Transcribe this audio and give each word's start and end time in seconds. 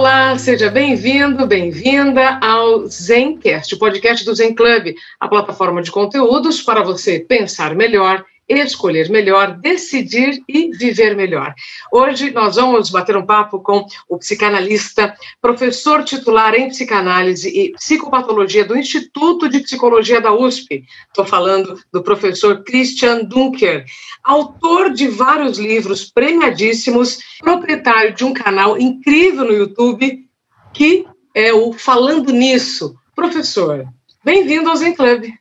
Olá, 0.00 0.38
seja 0.38 0.70
bem-vindo, 0.70 1.46
bem-vinda 1.46 2.38
ao 2.42 2.86
Zencast, 2.86 3.74
o 3.74 3.78
podcast 3.78 4.24
do 4.24 4.34
Zen 4.34 4.54
Club, 4.54 4.94
a 5.20 5.28
plataforma 5.28 5.82
de 5.82 5.90
conteúdos 5.90 6.62
para 6.62 6.82
você 6.82 7.20
pensar 7.20 7.74
melhor, 7.74 8.24
escolher 8.58 9.08
melhor, 9.08 9.58
decidir 9.58 10.42
e 10.48 10.70
viver 10.72 11.14
melhor. 11.14 11.54
Hoje 11.92 12.30
nós 12.32 12.56
vamos 12.56 12.90
bater 12.90 13.16
um 13.16 13.24
papo 13.24 13.60
com 13.60 13.86
o 14.08 14.18
psicanalista, 14.18 15.14
professor 15.40 16.02
titular 16.02 16.54
em 16.54 16.68
psicanálise 16.68 17.48
e 17.48 17.72
psicopatologia 17.72 18.64
do 18.64 18.76
Instituto 18.76 19.48
de 19.48 19.60
Psicologia 19.60 20.20
da 20.20 20.32
USP. 20.32 20.84
Estou 21.06 21.24
falando 21.24 21.80
do 21.92 22.02
professor 22.02 22.64
Christian 22.64 23.24
Dunker, 23.24 23.84
autor 24.24 24.92
de 24.92 25.06
vários 25.06 25.58
livros 25.58 26.10
premiadíssimos, 26.10 27.18
proprietário 27.38 28.14
de 28.14 28.24
um 28.24 28.32
canal 28.32 28.76
incrível 28.76 29.44
no 29.44 29.52
YouTube 29.52 30.28
que 30.72 31.06
é 31.34 31.52
o 31.52 31.72
Falando 31.72 32.32
Nisso. 32.32 32.96
Professor, 33.14 33.86
bem-vindo 34.24 34.68
ao 34.68 34.76
Zen 34.76 34.94
Club. 34.94 35.39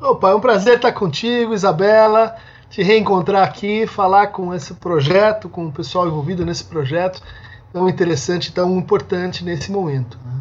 Opa, 0.00 0.30
é 0.30 0.34
um 0.34 0.40
prazer 0.40 0.76
estar 0.76 0.92
contigo, 0.92 1.54
Isabela, 1.54 2.36
te 2.68 2.82
reencontrar 2.82 3.42
aqui, 3.42 3.86
falar 3.86 4.28
com 4.28 4.54
esse 4.54 4.74
projeto, 4.74 5.48
com 5.48 5.66
o 5.66 5.72
pessoal 5.72 6.06
envolvido 6.06 6.44
nesse 6.44 6.64
projeto 6.64 7.22
tão 7.72 7.88
interessante, 7.88 8.52
tão 8.52 8.76
importante 8.78 9.44
nesse 9.44 9.70
momento. 9.70 10.18
Né? 10.24 10.40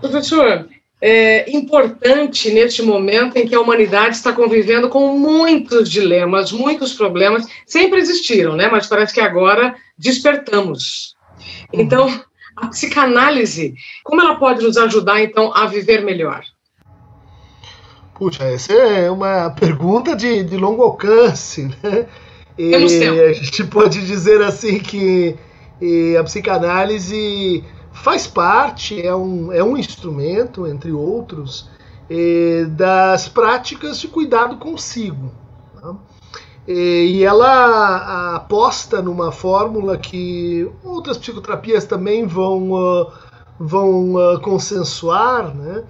Professor, 0.00 0.68
é 1.00 1.50
importante 1.50 2.50
neste 2.50 2.82
momento 2.82 3.36
em 3.36 3.46
que 3.46 3.54
a 3.54 3.60
humanidade 3.60 4.16
está 4.16 4.32
convivendo 4.32 4.88
com 4.88 5.16
muitos 5.16 5.90
dilemas, 5.90 6.50
muitos 6.50 6.92
problemas, 6.94 7.46
sempre 7.66 8.00
existiram, 8.00 8.56
né? 8.56 8.68
Mas 8.68 8.86
parece 8.86 9.14
que 9.14 9.20
agora 9.20 9.76
despertamos. 9.96 11.14
Então, 11.72 12.08
a 12.56 12.66
psicanálise, 12.66 13.74
como 14.02 14.20
ela 14.20 14.36
pode 14.36 14.62
nos 14.62 14.76
ajudar 14.76 15.22
então 15.22 15.54
a 15.54 15.66
viver 15.66 16.04
melhor? 16.04 16.42
Puxa, 18.18 18.44
essa 18.44 18.72
é 18.72 19.08
uma 19.08 19.48
pergunta 19.50 20.16
de, 20.16 20.42
de 20.42 20.56
longo 20.56 20.82
alcance, 20.82 21.70
né? 21.82 22.06
E 22.58 22.74
a 22.74 23.32
gente 23.32 23.62
pode 23.64 24.04
dizer 24.04 24.42
assim 24.42 24.80
que 24.80 25.36
a 26.18 26.24
psicanálise 26.24 27.62
faz 27.92 28.26
parte, 28.26 29.00
é 29.00 29.14
um, 29.14 29.52
é 29.52 29.62
um 29.62 29.76
instrumento, 29.76 30.66
entre 30.66 30.90
outros, 30.90 31.70
das 32.70 33.28
práticas 33.28 34.00
de 34.00 34.08
cuidado 34.08 34.56
consigo. 34.56 35.30
Tá? 35.80 35.94
E 36.66 37.22
ela 37.22 38.34
aposta 38.34 39.00
numa 39.00 39.30
fórmula 39.30 39.96
que 39.96 40.68
outras 40.82 41.16
psicoterapias 41.16 41.84
também 41.84 42.26
vão, 42.26 43.08
vão 43.60 44.14
consensuar, 44.42 45.54
né? 45.54 45.84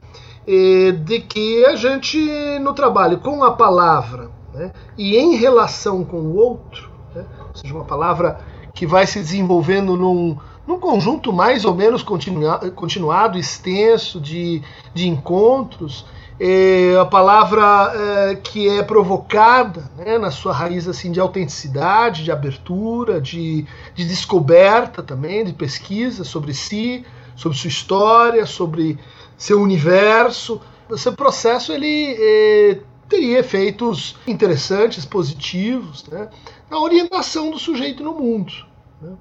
De 1.04 1.20
que 1.20 1.64
a 1.66 1.76
gente, 1.76 2.18
no 2.60 2.72
trabalho 2.72 3.18
com 3.18 3.44
a 3.44 3.52
palavra 3.52 4.30
né, 4.54 4.72
e 4.96 5.16
em 5.16 5.36
relação 5.36 6.04
com 6.04 6.16
o 6.16 6.36
outro, 6.36 6.88
né, 7.14 7.24
ou 7.48 7.56
seja, 7.56 7.74
uma 7.74 7.84
palavra 7.84 8.40
que 8.74 8.86
vai 8.86 9.06
se 9.06 9.18
desenvolvendo 9.18 9.96
num, 9.96 10.38
num 10.66 10.78
conjunto 10.78 11.32
mais 11.32 11.64
ou 11.64 11.74
menos 11.74 12.02
continua, 12.02 12.58
continuado, 12.70 13.38
extenso 13.38 14.20
de, 14.20 14.62
de 14.94 15.06
encontros, 15.06 16.06
é, 16.40 16.96
a 16.98 17.04
palavra 17.04 17.92
é, 17.94 18.34
que 18.36 18.68
é 18.68 18.82
provocada 18.82 19.90
né, 19.96 20.18
na 20.18 20.30
sua 20.30 20.52
raiz 20.52 20.86
assim 20.86 21.10
de 21.10 21.18
autenticidade, 21.18 22.22
de 22.22 22.30
abertura, 22.30 23.20
de, 23.20 23.66
de 23.94 24.04
descoberta 24.06 25.02
também, 25.02 25.44
de 25.44 25.52
pesquisa 25.52 26.22
sobre 26.22 26.54
si, 26.54 27.04
sobre 27.34 27.58
sua 27.58 27.68
história, 27.68 28.46
sobre 28.46 28.98
seu 29.38 29.62
universo. 29.62 30.60
Esse 30.90 31.10
processo 31.12 31.72
ele 31.72 32.16
eh, 32.18 32.80
teria 33.08 33.38
efeitos 33.38 34.16
interessantes, 34.26 35.06
positivos, 35.06 36.04
né, 36.08 36.28
na 36.68 36.78
orientação 36.78 37.50
do 37.50 37.58
sujeito 37.58 38.02
no 38.02 38.12
mundo. 38.12 38.52
Né. 39.00 39.12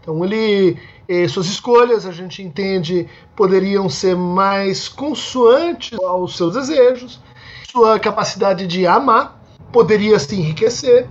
Então 0.00 0.24
ele, 0.24 0.78
eh, 1.08 1.26
suas 1.26 1.46
escolhas 1.46 2.06
a 2.06 2.12
gente 2.12 2.42
entende 2.42 3.08
poderiam 3.34 3.88
ser 3.88 4.16
mais 4.16 4.88
consoantes 4.88 5.98
aos 5.98 6.36
seus 6.36 6.54
desejos, 6.54 7.20
sua 7.70 7.98
capacidade 7.98 8.66
de 8.66 8.86
amar 8.86 9.42
poderia 9.72 10.16
se 10.20 10.36
enriquecer, 10.36 11.08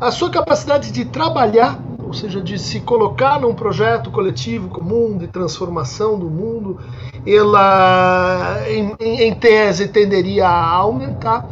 a 0.00 0.10
sua 0.10 0.28
capacidade 0.28 0.90
de 0.90 1.04
trabalhar 1.04 1.80
ou 2.12 2.14
seja, 2.14 2.42
de 2.42 2.58
se 2.58 2.80
colocar 2.80 3.40
num 3.40 3.54
projeto 3.54 4.10
coletivo 4.10 4.68
comum 4.68 5.16
de 5.16 5.26
transformação 5.26 6.18
do 6.18 6.26
mundo, 6.26 6.78
ela, 7.26 8.58
em, 8.68 8.94
em 9.00 9.34
tese, 9.34 9.88
tenderia 9.88 10.46
a 10.46 10.74
aumentar. 10.74 11.48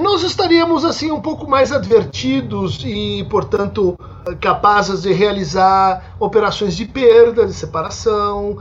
Nós 0.00 0.22
estaríamos 0.22 0.86
assim 0.86 1.10
um 1.10 1.20
pouco 1.20 1.46
mais 1.48 1.70
advertidos 1.70 2.82
e, 2.82 3.26
portanto, 3.28 3.94
capazes 4.40 5.02
de 5.02 5.12
realizar 5.12 6.14
operações 6.18 6.74
de 6.74 6.86
perda, 6.86 7.44
de 7.44 7.52
separação, 7.52 8.56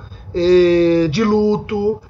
de 1.09 1.24
luto. 1.24 2.01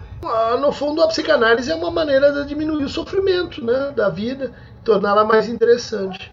No 0.59 0.71
fundo, 0.71 1.03
a 1.03 1.07
psicanálise 1.07 1.71
é 1.71 1.75
uma 1.75 1.91
maneira 1.91 2.31
de 2.31 2.47
diminuir 2.47 2.85
o 2.85 2.89
sofrimento 2.89 3.63
né, 3.63 3.93
da 3.95 4.09
vida, 4.09 4.51
torná-la 4.83 5.23
mais 5.23 5.47
interessante. 5.47 6.31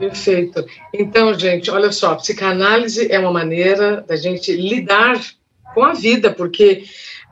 Perfeito. 0.00 0.64
Então, 0.94 1.38
gente, 1.38 1.70
olha 1.70 1.92
só, 1.92 2.14
psicanálise 2.14 3.12
é 3.12 3.18
uma 3.18 3.30
maneira 3.30 4.02
da 4.08 4.16
gente 4.16 4.50
lidar 4.50 5.20
com 5.74 5.84
a 5.84 5.92
vida, 5.92 6.32
porque 6.32 6.84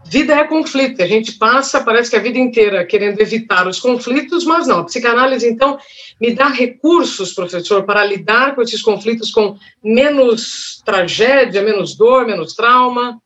vida 0.05 0.35
é 0.35 0.45
conflito. 0.45 1.03
A 1.03 1.07
gente 1.07 1.33
passa, 1.33 1.83
parece 1.83 2.11
que 2.11 2.17
a 2.17 2.21
vida 2.21 2.39
inteira 2.39 2.85
querendo 2.85 3.19
evitar 3.21 3.67
os 3.67 3.81
conflitos, 3.81 4.45
mas 4.45 4.67
não. 4.67 4.81
A 4.81 4.85
psicanálise, 4.85 5.49
então, 5.49 5.79
me 6.21 6.35
dá 6.35 6.49
recursos, 6.49 7.33
professor, 7.33 7.85
para 7.85 8.05
lidar 8.05 8.55
com 8.55 8.61
esses 8.61 8.83
conflitos 8.83 9.31
com 9.31 9.57
menos 9.83 10.83
tragédia, 10.85 11.63
menos 11.63 11.97
dor, 11.97 12.27
menos 12.27 12.53
trauma 12.53 13.19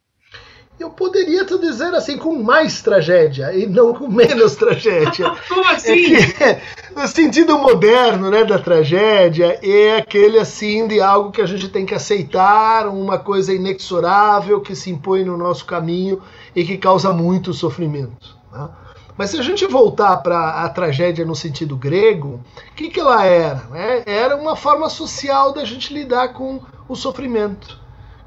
eu 0.83 0.91
poderia 0.91 1.45
te 1.45 1.57
dizer 1.59 1.95
assim, 1.95 2.19
com 2.19 2.43
mais 2.43 2.83
tragédia 2.83 3.55
e 3.55 3.67
não 3.67 3.95
com 3.95 4.09
menos 4.09 4.57
tragédia. 4.57 5.33
Como 5.49 5.67
assim? 5.69 6.15
É 6.15 6.27
que, 6.27 6.61
no 6.95 7.07
sentido 7.09 7.59
moderno 7.59 8.31
né, 8.31 8.45
da 8.45 8.59
tragédia, 8.59 9.59
é 9.63 9.97
aquele 9.97 10.39
assim 10.39 10.87
de 10.87 11.01
algo 11.01 11.31
que 11.31 11.41
a 11.41 11.47
gente 11.47 11.69
tem 11.69 11.87
que 11.87 11.95
aceitar, 11.95 12.89
uma 12.89 13.19
coisa 13.19 13.53
inexorável 13.53 14.61
que 14.61 14.75
se 14.75 14.91
impõe 14.91 15.25
no 15.25 15.37
nosso 15.37 15.65
caminho 15.65 16.21
e 16.55 16.65
que 16.65 16.77
causa 16.77 17.13
muito 17.13 17.53
sofrimento. 17.53 18.37
Né? 18.53 18.69
Mas 19.17 19.31
se 19.31 19.39
a 19.39 19.43
gente 19.43 19.67
voltar 19.67 20.17
para 20.19 20.65
a 20.65 20.69
tragédia 20.69 21.25
no 21.25 21.37
sentido 21.37 21.77
grego, 21.77 22.41
o 22.71 22.75
que, 22.75 22.89
que 22.89 22.99
ela 22.99 23.25
era? 23.25 23.63
Né? 23.71 24.03
Era 24.05 24.37
uma 24.37 24.57
forma 24.57 24.89
social 24.89 25.53
da 25.53 25.65
gente 25.65 25.93
lidar 25.95 26.33
com 26.33 26.61
o 26.89 26.97
sofrimento 26.97 27.82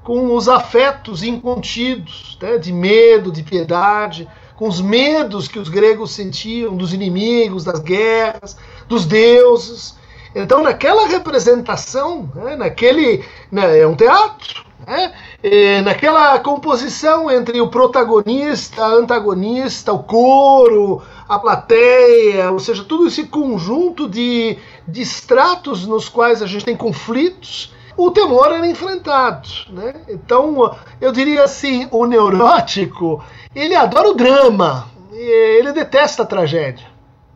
com 0.05 0.35
os 0.35 0.47
afetos 0.47 1.23
incontidos, 1.23 2.37
né, 2.39 2.59
de 2.59 2.71
medo, 2.71 3.31
de 3.31 3.41
piedade, 3.41 4.29
com 4.55 4.67
os 4.67 4.79
medos 4.79 5.47
que 5.47 5.57
os 5.57 5.67
gregos 5.67 6.11
sentiam 6.11 6.77
dos 6.77 6.93
inimigos, 6.93 7.63
das 7.63 7.79
guerras, 7.79 8.55
dos 8.87 9.03
deuses. 9.03 9.97
Então, 10.35 10.61
naquela 10.61 11.07
representação, 11.07 12.29
né, 12.35 12.55
naquele. 12.55 13.25
Né, 13.51 13.79
é 13.79 13.87
um 13.87 13.95
teatro, 13.95 14.63
né, 14.85 15.11
naquela 15.83 16.37
composição 16.37 17.31
entre 17.31 17.59
o 17.59 17.67
protagonista, 17.67 18.85
a 18.85 18.89
antagonista, 18.89 19.91
o 19.91 20.03
coro, 20.03 21.01
a 21.27 21.39
plateia, 21.39 22.51
ou 22.51 22.59
seja, 22.59 22.83
todo 22.83 23.07
esse 23.07 23.23
conjunto 23.23 24.07
de, 24.07 24.55
de 24.87 25.01
estratos 25.01 25.87
nos 25.87 26.07
quais 26.07 26.43
a 26.43 26.45
gente 26.45 26.63
tem 26.63 26.77
conflitos 26.77 27.73
o 27.97 28.11
temor 28.11 28.51
era 28.51 28.67
enfrentado. 28.67 29.47
Né? 29.69 29.93
Então, 30.09 30.75
eu 30.99 31.11
diria 31.11 31.43
assim, 31.43 31.87
o 31.91 32.05
neurótico, 32.05 33.23
ele 33.55 33.75
adora 33.75 34.09
o 34.09 34.15
drama, 34.15 34.87
ele 35.11 35.71
detesta 35.71 36.23
a 36.23 36.25
tragédia. 36.25 36.87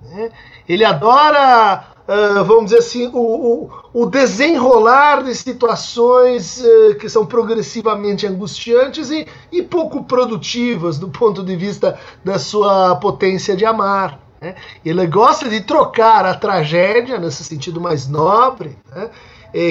Né? 0.04 0.30
Ele 0.68 0.86
adora, 0.86 1.86
uh, 2.08 2.44
vamos 2.44 2.66
dizer 2.66 2.80
assim, 2.80 3.08
o, 3.08 3.20
o, 3.20 3.72
o, 3.94 4.06
desenrolar 4.06 5.24
de 5.24 5.34
situações 5.34 6.62
uh, 6.62 6.96
que 6.96 7.10
são 7.10 7.26
progressivamente 7.26 8.28
angustiantes 8.28 9.10
e, 9.10 9.28
e 9.52 9.62
pouco 9.62 10.04
produtivas 10.04 11.00
do 11.00 11.10
ponto 11.10 11.44
de 11.44 11.56
vista 11.56 11.98
da 12.24 12.38
sua 12.38 12.96
potência 12.98 13.56
de 13.56 13.66
amar. 13.66 14.20
Né? 14.42 14.56
Ele 14.86 15.06
gosta 15.08 15.50
de 15.50 15.62
trocar 15.62 16.26
a 16.26 16.34
tragédia, 16.34 17.18
nesse 17.18 17.44
sentido 17.44 17.82
mais 17.82 18.08
nobre, 18.08 18.78
né? 18.94 19.10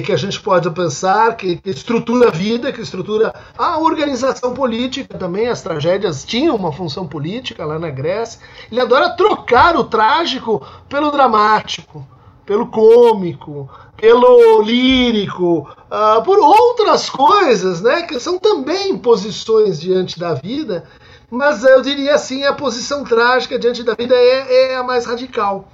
Que 0.05 0.13
a 0.13 0.17
gente 0.17 0.41
pode 0.41 0.69
pensar, 0.71 1.37
que, 1.37 1.57
que, 1.57 1.71
estrutura 1.71 2.29
a 2.29 2.31
vida, 2.31 2.73
que 2.73 2.81
estrutura 2.81 3.35
a 3.57 3.79
organização 3.79 4.55
política 4.55 5.17
também. 5.17 5.49
As 5.49 5.63
tragédias 5.63 6.25
tinham 6.25 6.57
uma 6.57 6.73
função 6.73 7.07
política 7.07 7.65
lá 7.65 7.79
na 7.79 7.91
Grécia. 7.91 8.41
Ele 8.71 8.81
adora 8.81 9.11
trocar 9.11 9.77
o 9.77 9.85
trágico 9.85 10.67
pelo 10.89 11.11
dramático, 11.11 12.07
pelo 12.45 12.67
cômico, 12.69 13.69
pelo 13.97 14.63
lírico, 14.63 15.69
uh, 15.91 16.23
por 16.25 16.39
outras 16.39 17.09
coisas, 17.11 17.81
né, 17.81 18.03
que 18.03 18.19
são 18.19 18.39
também 18.39 18.97
posições 18.97 19.81
diante 19.81 20.19
da 20.19 20.35
vida 20.35 20.85
mas 21.31 21.63
eu 21.63 21.83
diria 21.83 22.15
assim, 22.15 22.45
a 22.45 22.55
posição 22.55 23.05
trágica 23.05 23.59
diante 23.59 23.83
da 23.83 23.95
vida 23.95 24.15
é, 24.15 24.73
é 24.73 24.77
a 24.77 24.83
mais 24.83 25.05
radical. 25.05 25.69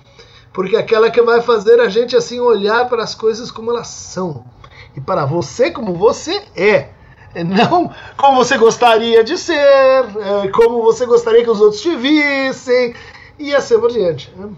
Porque 0.55 0.77
é 0.77 0.79
aquela 0.79 1.11
que 1.11 1.21
vai 1.21 1.43
fazer 1.43 1.81
a 1.81 1.89
gente 1.89 2.17
assim 2.17 2.39
olhar 2.39 2.89
para 2.89 3.03
as 3.03 3.15
coisas 3.15 3.51
como 3.51 3.73
elas 3.73 3.89
são. 3.89 4.45
E 4.97 5.01
para 5.01 5.27
você 5.27 5.71
como 5.71 5.95
você 5.95 6.43
é. 6.57 6.89
Não 7.35 7.93
como 8.17 8.37
você 8.37 8.57
gostaria 8.57 9.25
de 9.25 9.37
ser, 9.37 9.53
é, 9.57 10.49
como 10.53 10.83
você 10.85 11.05
gostaria 11.05 11.43
que 11.43 11.51
os 11.51 11.61
outros 11.61 11.83
te 11.83 11.97
vissem, 11.97 12.95
e 13.37 13.53
assim 13.53 13.79
por 13.81 13.91
diante. 13.91 14.31
Né? 14.37 14.51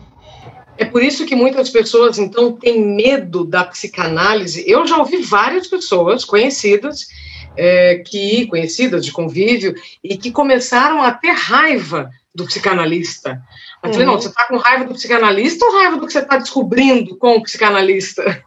É 0.77 0.85
por 0.85 1.03
isso 1.03 1.25
que 1.25 1.35
muitas 1.35 1.71
pessoas, 1.71 2.19
então, 2.19 2.53
têm 2.53 2.85
medo 2.85 3.45
da 3.45 3.65
psicanálise. 3.65 4.63
Eu 4.67 4.87
já 4.87 4.99
ouvi 4.99 5.23
várias 5.23 5.67
pessoas 5.67 6.23
conhecidas 6.23 7.09
é, 7.57 8.03
que 8.07 8.47
conhecidas 8.47 9.05
de 9.05 9.11
convívio 9.11 9.75
e 10.05 10.19
que 10.19 10.31
começaram 10.31 11.03
a 11.03 11.11
ter 11.13 11.31
raiva 11.31 12.11
do 12.37 12.45
psicanalista. 12.45 13.43
Eu 13.83 13.91
falei, 13.91 14.07
não, 14.07 14.15
uhum. 14.15 14.21
você 14.21 14.29
está 14.29 14.45
com 14.47 14.57
raiva 14.59 14.85
do 14.85 14.95
psicanalista 14.95 15.65
ou 15.65 15.73
raiva 15.73 15.97
do 15.97 16.07
que 16.07 16.13
você 16.13 16.21
está 16.21 16.37
descobrindo 16.37 17.17
com 17.17 17.37
o 17.37 17.43
psicanalista? 17.43 18.45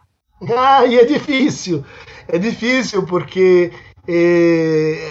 Ah, 0.56 0.86
e 0.86 0.98
é 0.98 1.04
difícil. 1.04 1.84
É 2.26 2.38
difícil 2.38 3.04
porque 3.04 3.70
é, 4.08 5.10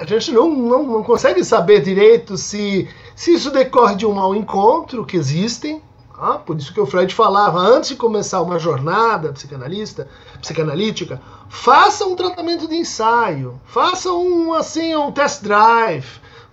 a 0.00 0.04
gente 0.04 0.32
não, 0.32 0.50
não, 0.50 0.82
não 0.82 1.02
consegue 1.04 1.44
saber 1.44 1.80
direito 1.80 2.36
se, 2.36 2.88
se 3.14 3.34
isso 3.34 3.52
decorre 3.52 3.94
de 3.94 4.04
um 4.04 4.12
mau 4.12 4.34
encontro, 4.34 5.06
que 5.06 5.16
existem, 5.16 5.80
ah, 6.18 6.38
por 6.38 6.56
isso 6.56 6.72
que 6.72 6.80
o 6.80 6.86
Freud 6.86 7.14
falava, 7.14 7.58
antes 7.58 7.90
de 7.90 7.96
começar 7.96 8.40
uma 8.42 8.58
jornada 8.58 9.32
psicanalista, 9.32 10.08
psicanalítica, 10.40 11.20
faça 11.48 12.04
um 12.06 12.16
tratamento 12.16 12.66
de 12.66 12.74
ensaio, 12.74 13.60
faça 13.64 14.10
um 14.12 14.52
assim 14.54 14.96
um 14.96 15.12
test 15.12 15.42
drive, 15.42 16.06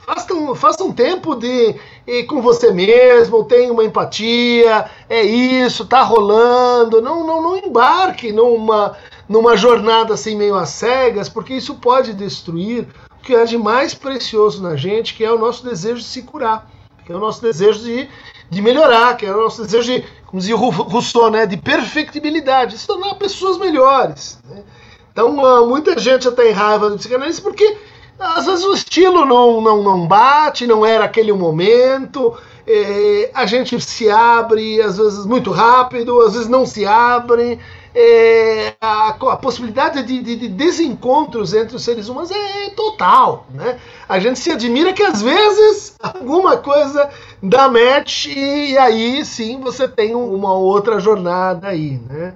faça 0.05 0.33
um, 0.33 0.55
faça 0.55 0.83
um 0.83 0.91
tempo 0.91 1.35
de 1.35 1.75
ir 2.05 2.23
com 2.23 2.41
você 2.41 2.71
mesmo, 2.71 3.43
tenha 3.43 3.71
uma 3.71 3.83
empatia, 3.83 4.89
é 5.09 5.23
isso, 5.23 5.85
tá 5.85 6.01
rolando, 6.03 7.01
não, 7.01 7.25
não, 7.25 7.41
não 7.41 7.57
embarque 7.57 8.31
numa, 8.31 8.95
numa 9.27 9.55
jornada 9.55 10.13
assim 10.13 10.35
meio 10.35 10.55
às 10.55 10.69
cegas, 10.69 11.29
porque 11.29 11.53
isso 11.53 11.75
pode 11.75 12.13
destruir 12.13 12.87
o 13.19 13.23
que 13.23 13.35
é 13.35 13.45
de 13.45 13.57
mais 13.57 13.93
precioso 13.93 14.61
na 14.61 14.75
gente, 14.75 15.13
que 15.13 15.23
é 15.23 15.31
o 15.31 15.39
nosso 15.39 15.63
desejo 15.63 15.97
de 15.97 16.05
se 16.05 16.23
curar, 16.23 16.69
que 17.05 17.11
é 17.11 17.15
o 17.15 17.19
nosso 17.19 17.41
desejo 17.41 17.79
de 17.79 18.09
de 18.53 18.61
melhorar, 18.61 19.17
que 19.17 19.25
é 19.25 19.33
o 19.33 19.41
nosso 19.41 19.63
desejo 19.63 19.91
de, 19.91 20.05
como 20.25 20.39
dizia 20.39 20.55
Rousseau, 20.55 21.29
né, 21.29 21.45
de 21.45 21.57
perfectibilidade, 21.57 22.77
se 22.77 22.87
tornar 22.87 23.15
pessoas 23.15 23.57
melhores. 23.57 24.39
Né? 24.47 24.63
Então, 25.11 25.43
ah, 25.45 25.65
muita 25.65 25.97
gente 25.99 26.25
já 26.25 26.31
tem 26.31 26.51
raiva 26.51 26.89
do 26.89 26.97
psicanalista 26.97 27.41
porque 27.41 27.77
às 28.19 28.45
vezes 28.45 28.63
o 28.65 28.73
estilo 28.73 29.25
não, 29.25 29.61
não, 29.61 29.83
não 29.83 30.07
bate, 30.07 30.67
não 30.67 30.85
era 30.85 31.05
aquele 31.05 31.33
momento, 31.33 32.35
é, 32.65 33.29
a 33.33 33.45
gente 33.45 33.79
se 33.81 34.09
abre, 34.09 34.81
às 34.81 34.97
vezes 34.97 35.25
muito 35.25 35.51
rápido, 35.51 36.21
às 36.21 36.33
vezes 36.33 36.47
não 36.47 36.65
se 36.65 36.85
abre 36.85 37.59
é, 37.93 38.73
a, 38.79 39.09
a, 39.09 39.37
possibilidade 39.37 40.01
de, 40.03 40.19
de, 40.21 40.35
de, 40.35 40.47
desencontros 40.47 41.53
entre 41.53 41.75
os 41.75 41.83
seres 41.83 42.07
humanos 42.07 42.31
é, 42.31 42.69
total. 42.69 43.45
Né? 43.53 43.77
A 44.07 44.19
gente 44.19 44.39
se 44.39 44.51
admira 44.51 44.93
que 44.93 45.03
às 45.03 45.21
vezes 45.21 45.95
alguma 46.01 46.57
coisa 46.57 47.09
dá 47.41 47.67
match 47.67 48.27
e, 48.27 48.71
e 48.71 48.77
aí 48.77 49.25
sim 49.25 49.59
você 49.59 49.87
tem 49.87 50.15
uma 50.15 50.53
outra 50.53 50.99
jornada 50.99 51.67
aí. 51.67 51.99
Né? 52.09 52.33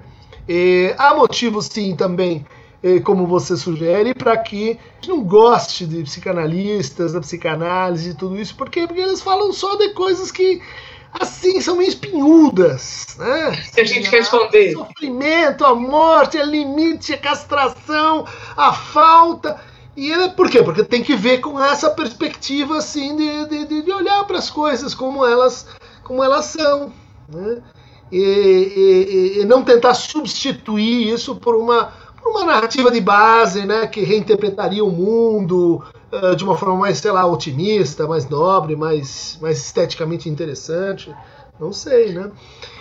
Há 0.97 1.15
motivos 1.15 1.65
sim 1.65 1.95
também 1.95 2.45
como 3.03 3.25
você 3.25 3.57
sugere, 3.57 4.13
para 4.13 4.37
que 4.37 4.79
não 5.07 5.23
goste 5.23 5.85
de 5.85 6.03
psicanalistas, 6.03 7.13
da 7.13 7.19
psicanálise 7.19 8.11
e 8.11 8.13
tudo 8.13 8.39
isso, 8.39 8.55
porque, 8.55 8.85
porque 8.85 9.01
eles 9.01 9.21
falam 9.21 9.51
só 9.51 9.75
de 9.75 9.89
coisas 9.89 10.31
que 10.31 10.61
assim, 11.19 11.59
são 11.61 11.77
meio 11.77 11.89
espinhudas, 11.89 13.15
né? 13.17 13.55
Se 13.71 13.81
a 13.81 13.83
gente 13.83 14.09
quer 14.09 14.19
esconder. 14.19 14.75
O 14.75 14.85
sofrimento, 14.85 15.65
a 15.65 15.73
morte, 15.73 16.37
a 16.37 16.43
limite, 16.43 17.13
a 17.13 17.17
castração, 17.17 18.25
a 18.55 18.73
falta. 18.73 19.59
E 19.95 20.11
ele, 20.11 20.29
por 20.29 20.49
quê? 20.49 20.61
Porque 20.61 20.83
tem 20.83 21.03
que 21.03 21.15
ver 21.15 21.39
com 21.39 21.61
essa 21.61 21.89
perspectiva 21.89 22.77
assim 22.77 23.15
de, 23.15 23.65
de, 23.65 23.81
de 23.81 23.91
olhar 23.91 24.23
para 24.25 24.37
as 24.37 24.49
coisas 24.49 24.93
como 24.93 25.25
elas, 25.25 25.67
como 26.03 26.23
elas 26.23 26.45
são. 26.45 26.93
Né? 27.27 27.61
E, 28.11 28.19
e, 28.19 29.41
e, 29.41 29.45
não 29.45 29.63
tentar 29.63 29.93
substituir 29.93 31.11
isso 31.11 31.35
por 31.35 31.55
uma, 31.55 31.91
uma 32.25 32.45
narrativa 32.45 32.91
de 32.91 33.01
base 33.01 33.65
né, 33.65 33.87
que 33.87 34.01
reinterpretaria 34.01 34.83
o 34.83 34.91
mundo, 34.91 35.83
uh, 36.11 36.35
de 36.35 36.43
uma 36.43 36.57
forma 36.57 36.75
mais, 36.75 36.97
sei 36.97 37.11
lá, 37.11 37.25
otimista, 37.25 38.07
mais 38.07 38.27
nobre, 38.29 38.75
mais, 38.75 39.37
mais 39.41 39.57
esteticamente 39.57 40.29
interessante. 40.29 41.13
Não 41.59 41.73
sei, 41.73 42.13
né? 42.13 42.31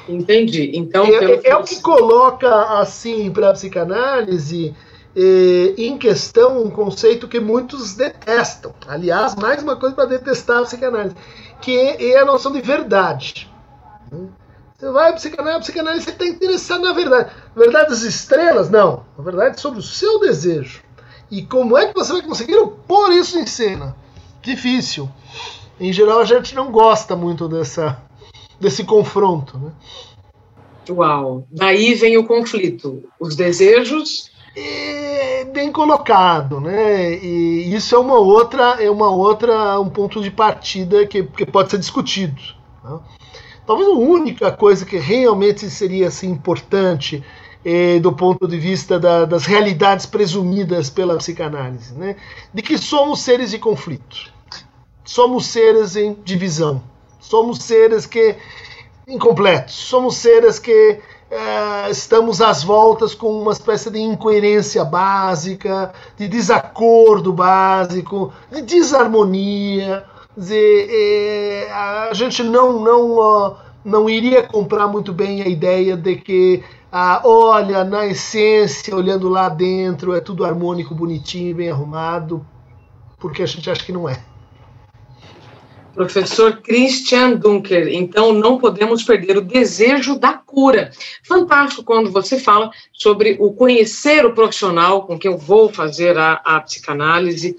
Entendi. 0.08 0.72
Então, 0.74 1.04
é, 1.06 1.24
é, 1.24 1.48
é 1.50 1.56
o 1.56 1.64
que 1.64 1.80
coloca, 1.80 2.78
assim, 2.78 3.30
para 3.30 3.50
a 3.50 3.52
psicanálise 3.52 4.74
eh, 5.16 5.74
em 5.78 5.96
questão 5.96 6.62
um 6.62 6.70
conceito 6.70 7.26
que 7.26 7.40
muitos 7.40 7.94
detestam. 7.94 8.74
Aliás, 8.86 9.34
mais 9.34 9.62
uma 9.62 9.74
coisa 9.74 9.94
para 9.94 10.04
detestar 10.04 10.58
a 10.58 10.62
psicanálise, 10.62 11.16
que 11.62 11.74
é, 11.74 12.18
a 12.18 12.24
noção 12.24 12.52
de 12.52 12.60
verdade. 12.60 13.50
Você 14.78 14.90
vai 14.90 15.06
para 15.06 15.16
psicanálise, 15.16 15.60
psicanálise 15.60 16.04
você 16.04 16.10
está 16.10 16.26
interessado 16.26 16.82
na 16.82 16.92
verdade. 16.92 17.30
Verdade 17.54 17.88
das 17.88 18.02
estrelas? 18.02 18.68
Não. 18.68 19.04
Na 19.16 19.24
verdade, 19.24 19.60
sobre 19.60 19.78
o 19.78 19.82
seu 19.82 20.20
desejo. 20.20 20.82
E 21.30 21.42
como 21.42 21.78
é 21.78 21.86
que 21.86 21.94
você 21.94 22.12
vai 22.12 22.22
conseguir 22.22 22.58
pôr 22.86 23.10
isso 23.12 23.38
em 23.38 23.46
cena? 23.46 23.96
Difícil. 24.42 25.08
Em 25.80 25.92
geral, 25.92 26.20
a 26.20 26.24
gente 26.24 26.54
não 26.54 26.70
gosta 26.70 27.16
muito 27.16 27.48
dessa, 27.48 28.02
desse 28.60 28.84
confronto. 28.84 29.58
Né? 29.58 29.72
Uau! 30.90 31.46
Daí 31.50 31.94
vem 31.94 32.18
o 32.18 32.26
conflito. 32.26 33.02
Os 33.18 33.34
desejos. 33.34 34.30
É 34.54 35.44
bem 35.44 35.72
colocado, 35.72 36.60
né? 36.60 37.14
E 37.14 37.74
isso 37.74 37.94
é 37.94 37.98
uma 37.98 38.18
outra, 38.18 38.82
é 38.82 38.90
uma 38.90 39.10
outra, 39.10 39.78
um 39.80 39.88
ponto 39.88 40.22
de 40.22 40.30
partida 40.30 41.06
que, 41.06 41.22
que 41.22 41.44
pode 41.44 41.70
ser 41.70 41.78
discutido. 41.78 42.40
Né? 42.84 42.98
Talvez 43.66 43.88
a 43.88 43.92
única 43.92 44.52
coisa 44.52 44.86
que 44.86 44.96
realmente 44.96 45.68
seria 45.68 46.08
assim, 46.08 46.30
importante 46.30 47.24
eh, 47.64 47.98
do 47.98 48.12
ponto 48.12 48.46
de 48.46 48.56
vista 48.56 48.98
da, 48.98 49.24
das 49.24 49.44
realidades 49.44 50.06
presumidas 50.06 50.88
pela 50.88 51.16
psicanálise, 51.16 51.92
né? 51.94 52.14
de 52.54 52.62
que 52.62 52.78
somos 52.78 53.20
seres 53.20 53.50
de 53.50 53.58
conflito, 53.58 54.32
somos 55.04 55.46
seres 55.46 55.96
em 55.96 56.16
divisão, 56.24 56.80
somos 57.18 57.58
seres 57.58 58.06
que 58.06 58.36
incompletos, 59.08 59.74
somos 59.74 60.16
seres 60.16 60.60
que 60.60 61.00
eh, 61.28 61.90
estamos 61.90 62.40
às 62.40 62.62
voltas 62.62 63.16
com 63.16 63.30
uma 63.42 63.50
espécie 63.50 63.90
de 63.90 63.98
incoerência 63.98 64.84
básica, 64.84 65.92
de 66.16 66.28
desacordo 66.28 67.32
básico, 67.32 68.32
de 68.48 68.62
desarmonia. 68.62 70.04
Dizer, 70.36 70.88
eh, 70.90 71.70
a 71.72 72.12
gente 72.12 72.42
não, 72.42 72.80
não, 72.84 73.56
não 73.84 74.10
iria 74.10 74.42
comprar 74.42 74.86
muito 74.86 75.12
bem 75.12 75.42
a 75.42 75.48
ideia 75.48 75.96
de 75.96 76.16
que 76.16 76.62
ah, 76.92 77.20
olha, 77.24 77.84
na 77.84 78.06
essência, 78.06 78.94
olhando 78.94 79.28
lá 79.28 79.48
dentro, 79.48 80.14
é 80.14 80.20
tudo 80.20 80.44
harmônico, 80.44 80.94
bonitinho, 80.94 81.54
bem 81.54 81.70
arrumado, 81.70 82.46
porque 83.18 83.42
a 83.42 83.46
gente 83.46 83.68
acha 83.68 83.84
que 83.84 83.92
não 83.92 84.08
é. 84.08 84.18
Professor 85.96 86.58
Christian 86.58 87.32
Dunker. 87.32 87.88
Então, 87.88 88.32
não 88.32 88.58
podemos 88.58 89.02
perder 89.02 89.38
o 89.38 89.40
desejo 89.40 90.18
da 90.18 90.34
cura. 90.34 90.90
Fantástico 91.26 91.82
quando 91.82 92.12
você 92.12 92.38
fala 92.38 92.70
sobre 92.92 93.36
o 93.40 93.52
conhecer 93.52 94.24
o 94.26 94.34
profissional 94.34 95.06
com 95.06 95.18
quem 95.18 95.30
eu 95.30 95.38
vou 95.38 95.72
fazer 95.72 96.16
a, 96.18 96.34
a 96.44 96.60
psicanálise, 96.60 97.56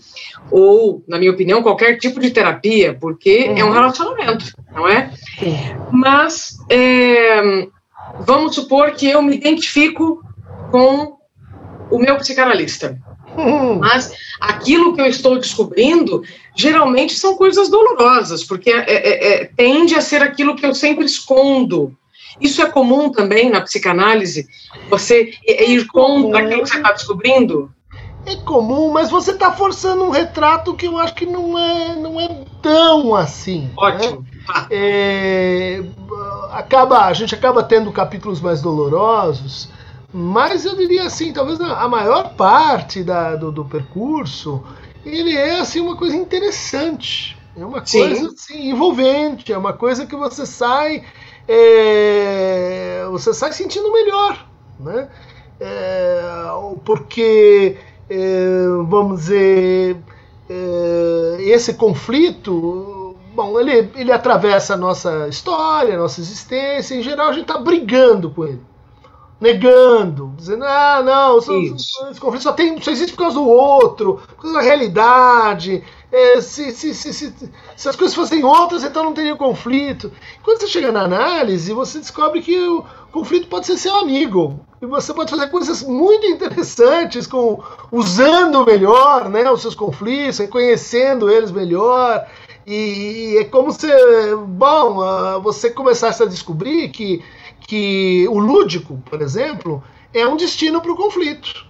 ou, 0.52 1.04
na 1.08 1.18
minha 1.18 1.32
opinião, 1.32 1.64
qualquer 1.64 1.98
tipo 1.98 2.20
de 2.20 2.30
terapia, 2.30 2.96
porque 3.00 3.48
uhum. 3.50 3.58
é 3.58 3.64
um 3.64 3.68
uhum. 3.68 3.74
relacionamento, 3.74 4.46
não 4.72 4.88
é? 4.88 5.12
Sim. 5.40 5.58
Mas, 5.92 6.58
é, 6.70 7.68
vamos 8.20 8.54
supor 8.54 8.92
que 8.92 9.10
eu 9.10 9.22
me 9.22 9.36
identifico 9.36 10.24
com 10.70 11.18
o 11.90 11.98
meu 11.98 12.18
psicanalista. 12.18 13.00
Mas 13.80 14.14
aquilo 14.40 14.94
que 14.96 15.02
eu 15.02 15.06
estou 15.06 15.38
descobrindo 15.38 16.24
geralmente 16.56 17.14
são 17.14 17.36
coisas 17.36 17.70
dolorosas, 17.70 18.44
porque 18.44 18.72
é, 18.72 18.84
é, 18.88 19.34
é, 19.34 19.46
tende 19.46 19.96
a 19.96 20.02
ser 20.02 20.22
aquilo 20.22 20.56
que 20.56 20.66
eu 20.66 20.74
sempre 20.74 21.06
escondo. 21.06 21.96
Isso 22.42 22.62
é 22.62 22.70
comum 22.70 23.12
também 23.12 23.50
na 23.50 23.62
psicanálise? 23.62 24.48
Você 24.90 25.34
ir 25.48 25.88
contra 25.88 26.40
aquilo 26.40 26.64
que 26.64 26.70
você 26.70 26.78
está 26.78 26.92
descobrindo? 26.92 27.72
É 28.26 28.36
comum, 28.36 28.92
mas 28.92 29.10
você 29.10 29.32
está 29.32 29.54
forçando 29.54 30.04
um 30.04 30.10
retrato 30.10 30.74
que 30.74 30.86
eu 30.86 30.98
acho 30.98 31.16
que 31.16 31.26
não 31.26 31.58
é, 31.58 31.96
não 31.96 32.20
é 32.20 32.28
tão 32.62 33.16
assim. 33.16 33.62
Né? 33.62 33.72
Ótimo. 33.78 34.22
Né? 34.22 34.68
É, 34.70 35.84
acaba, 36.52 37.06
a 37.06 37.14
gente 37.14 37.34
acaba 37.34 37.64
tendo 37.64 37.92
capítulos 37.92 38.42
mais 38.42 38.62
dolorosos, 38.62 39.70
mas 40.14 40.66
eu 40.66 40.76
diria 40.76 41.04
assim, 41.04 41.34
talvez 41.34 41.60
a 41.60 41.88
maior 41.88 42.36
parte 42.36 43.04
da, 43.04 43.36
do, 43.36 43.52
do 43.52 43.66
percurso 43.66 44.64
ele 45.06 45.36
é 45.36 45.60
assim 45.60 45.80
uma 45.80 45.96
coisa 45.96 46.16
interessante. 46.16 47.38
É 47.56 47.66
uma 47.66 47.86
Sim. 47.86 48.00
coisa 48.00 48.28
assim, 48.28 48.70
envolvente, 48.70 49.52
é 49.52 49.58
uma 49.58 49.74
coisa 49.74 50.06
que 50.06 50.16
você 50.16 50.46
sai 50.46 51.04
é, 51.48 53.08
você 53.10 53.34
sai 53.34 53.54
sentindo 53.54 53.92
melhor, 53.92 54.46
né? 54.80 55.10
É, 55.60 56.22
porque 56.86 57.78
é, 58.10 58.66
vamos 58.88 59.22
dizer 59.22 59.98
é, 60.50 61.38
esse 61.40 61.74
conflito, 61.74 63.16
bom, 63.34 63.60
ele, 63.60 63.90
ele 63.96 64.12
atravessa 64.12 64.76
a 64.76 64.78
nossa 64.78 65.28
história, 65.28 65.96
a 65.96 65.98
nossa 65.98 66.22
existência. 66.22 66.96
Em 66.96 67.02
geral, 67.02 67.30
a 67.30 67.34
gente 67.34 67.44
está 67.44 67.58
brigando 67.58 68.30
com 68.30 68.46
ele 68.46 68.62
negando, 69.40 70.34
dizendo, 70.36 70.66
ah, 70.66 71.02
não, 71.04 71.38
esse 71.38 72.20
conflito 72.20 72.42
só, 72.42 72.52
tem, 72.52 72.82
só 72.82 72.92
existe 72.92 73.14
por 73.14 73.24
causa 73.24 73.36
do 73.36 73.48
outro, 73.48 74.20
por 74.36 74.44
causa 74.44 74.58
da 74.58 74.64
realidade. 74.64 75.84
É, 76.12 76.42
se, 76.42 76.72
se, 76.72 76.96
se, 76.96 77.14
se, 77.14 77.34
se 77.76 77.90
as 77.90 77.96
coisas 77.96 78.16
fossem 78.16 78.44
outras, 78.44 78.84
então 78.84 79.04
não 79.04 79.14
teria 79.14 79.36
conflito. 79.36 80.12
Quando 80.42 80.60
você 80.60 80.68
chega 80.68 80.92
na 80.92 81.02
análise, 81.02 81.74
você 81.74 82.00
descobre 82.00 82.42
que 82.42 82.58
o 82.58 82.84
conflito 83.12 83.48
pode 83.48 83.68
ser 83.68 83.78
seu 83.78 83.96
amigo. 83.96 84.60
E 84.82 84.86
você 84.86 85.14
pode 85.14 85.30
fazer 85.30 85.48
coisas 85.48 85.84
muito 85.84 86.26
interessantes 86.26 87.28
com 87.28 87.62
usando 87.92 88.66
melhor 88.66 89.30
né, 89.30 89.50
os 89.52 89.62
seus 89.62 89.76
conflitos, 89.76 90.40
reconhecendo 90.40 91.30
eles 91.30 91.52
melhor. 91.52 92.26
E, 92.66 93.34
e 93.34 93.38
é 93.38 93.44
como 93.44 93.72
se, 93.72 93.88
bom, 94.48 95.02
ah, 95.02 95.38
você 95.40 95.70
começasse 95.70 96.24
a 96.24 96.26
descobrir 96.26 96.90
que 96.90 97.24
que 97.68 98.26
o 98.30 98.40
lúdico, 98.40 99.04
por 99.10 99.22
exemplo, 99.22 99.84
é 100.14 100.26
um 100.26 100.38
destino 100.38 100.82
para 100.82 100.92
o 100.92 100.96
conflito. 100.96 101.68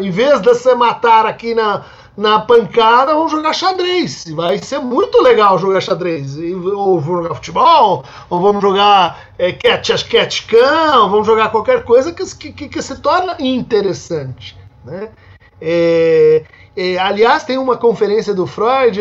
Em 0.00 0.10
vez 0.10 0.40
de 0.40 0.48
você 0.48 0.74
matar 0.74 1.26
aqui 1.26 1.54
na, 1.54 1.84
na 2.16 2.40
pancada, 2.40 3.14
vamos 3.14 3.30
jogar 3.30 3.52
xadrez. 3.52 4.24
Vai 4.34 4.58
ser 4.58 4.80
muito 4.80 5.22
legal 5.22 5.58
jogar 5.58 5.80
xadrez. 5.80 6.36
Ou 6.36 6.98
vamos 6.98 7.22
jogar 7.22 7.34
futebol, 7.36 8.04
ou 8.28 8.40
vamos 8.40 8.60
jogar 8.60 9.28
é, 9.38 9.52
catch 9.52 10.08
catch 10.10 10.46
cão, 10.46 11.08
vamos 11.08 11.26
jogar 11.26 11.50
qualquer 11.50 11.84
coisa 11.84 12.12
que, 12.12 12.24
que, 12.52 12.68
que 12.68 12.82
se 12.82 13.00
torna 13.00 13.36
interessante. 13.38 14.56
Né? 14.84 15.10
É, 15.60 16.42
é, 16.76 16.98
aliás, 16.98 17.44
tem 17.44 17.58
uma 17.58 17.76
conferência 17.76 18.34
do 18.34 18.46
Freud 18.46 19.00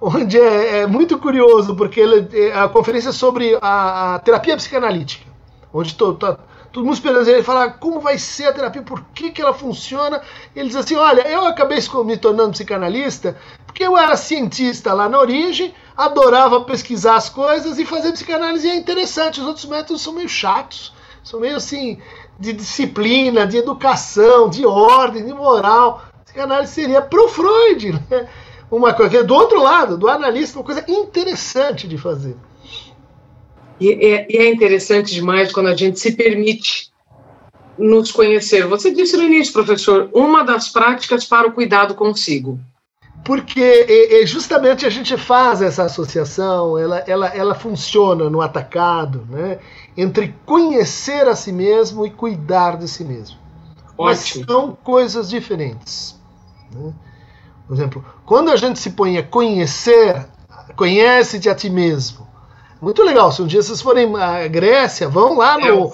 onde 0.00 0.38
é, 0.38 0.80
é 0.80 0.86
muito 0.86 1.16
curioso, 1.18 1.76
porque 1.76 2.00
ele, 2.00 2.28
é 2.36 2.52
a 2.58 2.68
conferência 2.68 3.10
é 3.10 3.12
sobre 3.12 3.56
a, 3.62 4.16
a 4.16 4.18
terapia 4.18 4.56
psicanalítica 4.56 5.31
onde 5.72 5.94
tô, 5.94 6.14
tá, 6.14 6.38
todo 6.72 6.84
mundo 6.84 6.94
esperando 6.94 7.28
ele 7.28 7.42
falar 7.42 7.74
como 7.74 8.00
vai 8.00 8.18
ser 8.18 8.46
a 8.46 8.52
terapia, 8.52 8.82
por 8.82 9.04
que, 9.14 9.30
que 9.30 9.42
ela 9.42 9.54
funciona. 9.54 10.20
Ele 10.54 10.68
diz 10.68 10.76
assim: 10.76 10.96
olha, 10.96 11.28
eu 11.28 11.46
acabei 11.46 11.78
me 12.04 12.16
tornando 12.16 12.52
psicanalista 12.52 13.36
porque 13.66 13.84
eu 13.84 13.96
era 13.96 14.16
cientista 14.16 14.92
lá 14.92 15.08
na 15.08 15.18
origem, 15.18 15.74
adorava 15.96 16.60
pesquisar 16.60 17.16
as 17.16 17.28
coisas 17.28 17.78
e 17.78 17.86
fazer 17.86 18.12
psicanálise 18.12 18.68
é 18.68 18.76
interessante. 18.76 19.40
Os 19.40 19.46
outros 19.46 19.64
métodos 19.64 20.02
são 20.02 20.12
meio 20.12 20.28
chatos, 20.28 20.92
são 21.24 21.40
meio 21.40 21.56
assim 21.56 21.98
de 22.38 22.52
disciplina, 22.52 23.46
de 23.46 23.56
educação, 23.56 24.50
de 24.50 24.66
ordem, 24.66 25.24
de 25.24 25.32
moral. 25.32 26.02
Psicanálise 26.24 26.72
seria 26.72 27.00
pro 27.00 27.28
Freud, 27.28 27.92
né? 28.10 28.28
Uma 28.70 28.94
coisa 28.94 29.22
do 29.22 29.34
outro 29.34 29.62
lado, 29.62 29.98
do 29.98 30.08
analista, 30.08 30.58
uma 30.58 30.64
coisa 30.64 30.84
interessante 30.88 31.86
de 31.86 31.96
fazer. 31.98 32.36
E 33.82 34.14
é, 34.14 34.26
e 34.30 34.36
é 34.36 34.48
interessante 34.48 35.12
demais 35.12 35.52
quando 35.52 35.66
a 35.66 35.74
gente 35.74 35.98
se 35.98 36.12
permite 36.12 36.92
nos 37.76 38.12
conhecer. 38.12 38.64
Você 38.68 38.92
disse 38.92 39.16
no 39.16 39.24
início, 39.24 39.52
professor, 39.52 40.08
uma 40.12 40.44
das 40.44 40.68
práticas 40.68 41.24
para 41.24 41.48
o 41.48 41.52
cuidado 41.52 41.94
consigo. 41.94 42.60
Porque 43.24 44.24
justamente 44.24 44.86
a 44.86 44.90
gente 44.90 45.16
faz 45.16 45.62
essa 45.62 45.84
associação, 45.84 46.78
ela, 46.78 46.98
ela, 47.06 47.28
ela 47.28 47.54
funciona 47.54 48.30
no 48.30 48.40
atacado, 48.40 49.26
né? 49.28 49.58
entre 49.96 50.34
conhecer 50.46 51.26
a 51.28 51.34
si 51.34 51.52
mesmo 51.52 52.06
e 52.06 52.10
cuidar 52.10 52.76
de 52.76 52.88
si 52.88 53.04
mesmo. 53.04 53.36
Ótimo. 53.98 54.44
Mas 54.46 54.46
são 54.46 54.76
coisas 54.82 55.28
diferentes. 55.28 56.20
Né? 56.72 56.92
Por 57.66 57.74
exemplo, 57.74 58.04
quando 58.26 58.50
a 58.50 58.56
gente 58.56 58.78
se 58.78 58.90
põe 58.90 59.16
a 59.18 59.22
conhecer, 59.22 60.26
conhece-te 60.76 61.48
a 61.48 61.54
ti 61.54 61.70
mesmo, 61.70 62.26
muito 62.82 63.04
legal. 63.04 63.30
Se 63.30 63.40
um 63.40 63.46
dia 63.46 63.62
vocês 63.62 63.80
forem 63.80 64.12
à 64.16 64.48
Grécia, 64.48 65.08
vão 65.08 65.38
lá 65.38 65.56
no, 65.56 65.92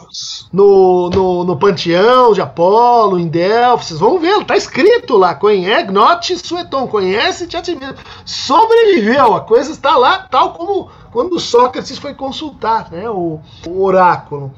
no, 0.51 1.11
no, 1.11 1.45
no, 1.45 1.57
panteão 1.59 2.33
de 2.33 2.41
Apolo, 2.41 3.19
em 3.19 3.29
Delphi, 3.29 3.85
vocês 3.85 4.01
vão 4.01 4.19
ver, 4.19 4.43
tá 4.47 4.57
escrito 4.57 5.19
lá, 5.19 5.35
conhece, 5.35 5.93
note 5.93 6.39
sueton, 6.39 6.87
conhece-te 6.89 7.59
a 7.59 7.63
ti 7.63 7.77
mesmo. 7.77 7.97
Sobreviveu, 8.25 9.35
a 9.35 9.43
coisa 9.43 9.71
está 9.71 9.99
lá, 9.99 10.27
tal 10.31 10.55
como 10.55 10.91
quando 11.13 11.39
Sócrates 11.39 11.99
foi 11.99 12.15
consultar 12.15 12.91
né, 12.91 13.09
o, 13.11 13.39
o 13.67 13.85
oráculo. 13.85 14.51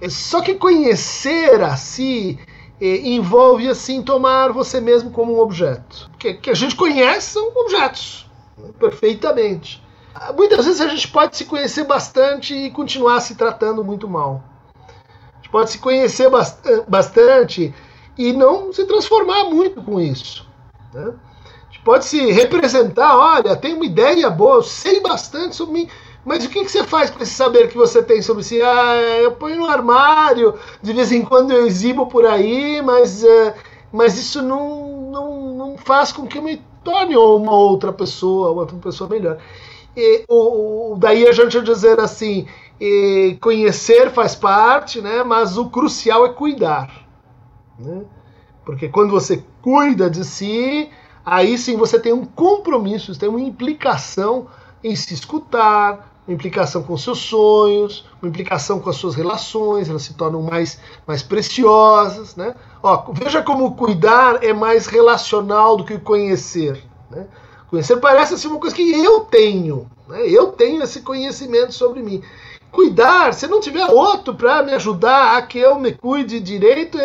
É, 0.00 0.08
só 0.08 0.40
que 0.40 0.54
conhecer 0.54 1.60
a 1.62 1.74
si 1.76 2.38
é, 2.80 3.08
envolve, 3.08 3.68
assim, 3.68 4.02
tomar 4.02 4.52
você 4.52 4.80
mesmo 4.80 5.10
como 5.10 5.34
um 5.34 5.40
objeto. 5.40 6.08
Que, 6.16 6.34
que 6.34 6.50
a 6.50 6.54
gente 6.54 6.76
conhece 6.76 7.32
são 7.32 7.50
objetos, 7.56 8.30
né, 8.56 8.70
perfeitamente. 8.78 9.81
Muitas 10.36 10.66
vezes 10.66 10.80
a 10.80 10.88
gente 10.88 11.08
pode 11.08 11.36
se 11.36 11.44
conhecer 11.44 11.84
bastante 11.84 12.54
e 12.54 12.70
continuar 12.70 13.20
se 13.20 13.34
tratando 13.34 13.84
muito 13.84 14.08
mal. 14.08 14.42
A 14.76 15.36
gente 15.36 15.50
pode 15.50 15.70
se 15.70 15.78
conhecer 15.78 16.30
eh, 16.30 16.84
bastante 16.86 17.74
e 18.16 18.32
não 18.32 18.72
se 18.72 18.84
transformar 18.84 19.44
muito 19.44 19.82
com 19.82 20.00
isso. 20.00 20.46
Né? 20.92 21.12
A 21.44 21.72
gente 21.72 21.82
pode 21.82 22.04
se 22.04 22.30
representar, 22.30 23.16
olha, 23.16 23.56
tem 23.56 23.74
uma 23.74 23.86
ideia 23.86 24.28
boa, 24.28 24.56
eu 24.56 24.62
sei 24.62 25.00
bastante 25.00 25.56
sobre 25.56 25.74
mim, 25.74 25.88
mas 26.24 26.44
o 26.44 26.48
que, 26.48 26.64
que 26.64 26.70
você 26.70 26.84
faz 26.84 27.10
com 27.10 27.22
esse 27.22 27.32
saber 27.32 27.68
que 27.68 27.76
você 27.76 28.02
tem 28.02 28.22
sobre 28.22 28.44
si? 28.44 28.60
Ah, 28.62 28.96
eu 29.20 29.32
ponho 29.32 29.58
no 29.58 29.66
armário, 29.66 30.54
de 30.80 30.92
vez 30.92 31.10
em 31.10 31.22
quando 31.24 31.50
eu 31.52 31.66
exibo 31.66 32.06
por 32.06 32.24
aí, 32.24 32.80
mas, 32.82 33.24
uh, 33.24 33.54
mas 33.90 34.16
isso 34.16 34.40
não, 34.40 35.10
não, 35.10 35.54
não 35.54 35.78
faz 35.78 36.12
com 36.12 36.26
que 36.26 36.38
eu 36.38 36.42
me 36.42 36.62
torne 36.84 37.16
uma 37.16 37.52
outra 37.52 37.92
pessoa, 37.92 38.50
outra 38.50 38.76
pessoa 38.76 39.10
melhor. 39.10 39.38
E, 39.96 40.24
o, 40.28 40.96
daí 40.98 41.26
a 41.26 41.32
gente 41.32 41.60
dizer 41.62 42.00
assim, 42.00 42.46
conhecer 43.40 44.10
faz 44.10 44.34
parte, 44.34 45.00
né? 45.00 45.22
Mas 45.22 45.56
o 45.56 45.68
crucial 45.68 46.26
é 46.26 46.32
cuidar, 46.32 47.06
né? 47.78 48.02
Porque 48.64 48.88
quando 48.88 49.10
você 49.10 49.44
cuida 49.60 50.08
de 50.08 50.24
si, 50.24 50.88
aí 51.24 51.58
sim 51.58 51.76
você 51.76 51.98
tem 51.98 52.12
um 52.12 52.24
compromisso, 52.24 53.18
tem 53.18 53.28
uma 53.28 53.40
implicação 53.40 54.46
em 54.82 54.94
se 54.96 55.14
escutar, 55.14 56.12
uma 56.26 56.34
implicação 56.34 56.82
com 56.82 56.96
seus 56.96 57.18
sonhos, 57.18 58.06
uma 58.20 58.28
implicação 58.28 58.78
com 58.78 58.88
as 58.88 58.96
suas 58.96 59.14
relações, 59.14 59.88
elas 59.88 60.02
se 60.02 60.14
tornam 60.14 60.42
mais, 60.42 60.80
mais 61.06 61.22
preciosas, 61.22 62.36
né? 62.36 62.54
Ó, 62.82 63.12
veja 63.12 63.42
como 63.42 63.74
cuidar 63.74 64.42
é 64.42 64.52
mais 64.52 64.86
relacional 64.86 65.76
do 65.76 65.84
que 65.84 65.98
conhecer, 65.98 66.84
né? 67.10 67.26
Conhecer 67.72 67.96
parece 67.96 68.34
assim 68.34 68.48
uma 68.48 68.60
coisa 68.60 68.76
que 68.76 68.82
eu 69.02 69.20
tenho. 69.20 69.90
Né? 70.06 70.28
Eu 70.28 70.48
tenho 70.48 70.82
esse 70.82 71.00
conhecimento 71.00 71.72
sobre 71.72 72.02
mim. 72.02 72.22
Cuidar, 72.70 73.32
se 73.32 73.46
não 73.46 73.62
tiver 73.62 73.86
outro 73.86 74.34
para 74.34 74.62
me 74.62 74.74
ajudar 74.74 75.38
a 75.38 75.40
que 75.40 75.58
eu 75.58 75.78
me 75.78 75.94
cuide 75.94 76.38
direito, 76.38 76.98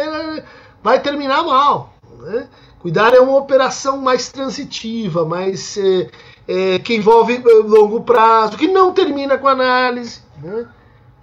vai 0.83 1.01
terminar 1.01 1.41
mal. 1.45 1.93
Né? 2.19 2.50
Cuidar 2.79 3.13
é 3.13 3.19
uma 3.21 3.38
operação 3.38 4.00
mais 4.00 4.27
transitiva, 4.27 5.24
mais 5.24 5.77
é, 5.77 6.09
é, 6.45 6.79
que 6.79 6.95
envolve 6.95 7.36
é, 7.36 7.53
longo 7.63 8.01
prazo, 8.01 8.57
que 8.57 8.67
não 8.67 8.91
termina 8.91 9.38
com 9.38 9.47
análise, 9.47 10.19
né? 10.43 10.67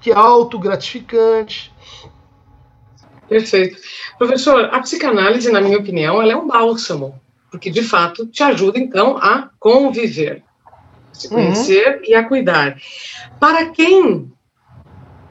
que 0.00 0.10
é 0.10 0.14
autogratificante. 0.14 1.70
Perfeito. 3.28 3.76
Professor, 4.16 4.70
a 4.72 4.80
psicanálise, 4.80 5.52
na 5.52 5.60
minha 5.60 5.76
opinião, 5.76 6.22
ela 6.22 6.32
é 6.32 6.36
um 6.36 6.46
bálsamo, 6.46 7.20
porque 7.54 7.70
de 7.70 7.84
fato 7.84 8.26
te 8.26 8.42
ajuda 8.42 8.80
então 8.80 9.16
a 9.16 9.49
conviver, 9.61 10.42
a 10.66 11.14
se 11.14 11.28
conhecer 11.28 11.99
uhum. 11.99 12.02
e 12.02 12.12
a 12.12 12.25
cuidar. 12.26 12.76
Para 13.38 13.66
quem 13.66 14.32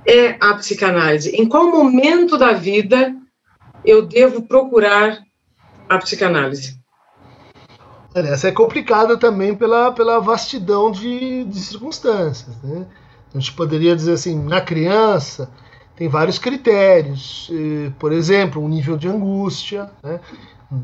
é 0.08 0.38
a 0.39 0.53
psicanálise? 0.53 1.32
Em 1.36 1.46
qual 1.46 1.70
momento 1.70 2.38
da 2.38 2.53
vida 2.53 3.13
eu 3.84 4.03
devo 4.03 4.44
procurar 4.44 5.22
a 5.89 5.98
psicanálise? 5.98 6.80
Essa 8.15 8.48
é 8.48 8.51
complicada 8.53 9.18
também 9.18 9.53
pela, 9.53 9.92
pela 9.92 10.20
vastidão 10.20 10.92
de, 10.92 11.44
de 11.44 11.60
circunstâncias. 11.60 12.56
Né? 12.63 12.88
A 13.36 13.38
gente 13.38 13.51
poderia 13.51 13.94
dizer 13.94 14.13
assim, 14.13 14.42
na 14.42 14.62
criança 14.62 15.51
tem 15.98 16.08
vários 16.08 16.39
critérios. 16.39 17.51
Por 18.00 18.13
exemplo, 18.13 18.63
um 18.63 18.70
nível 18.70 18.96
de 18.96 19.10
angústia, 19.10 19.92
né? 20.01 20.22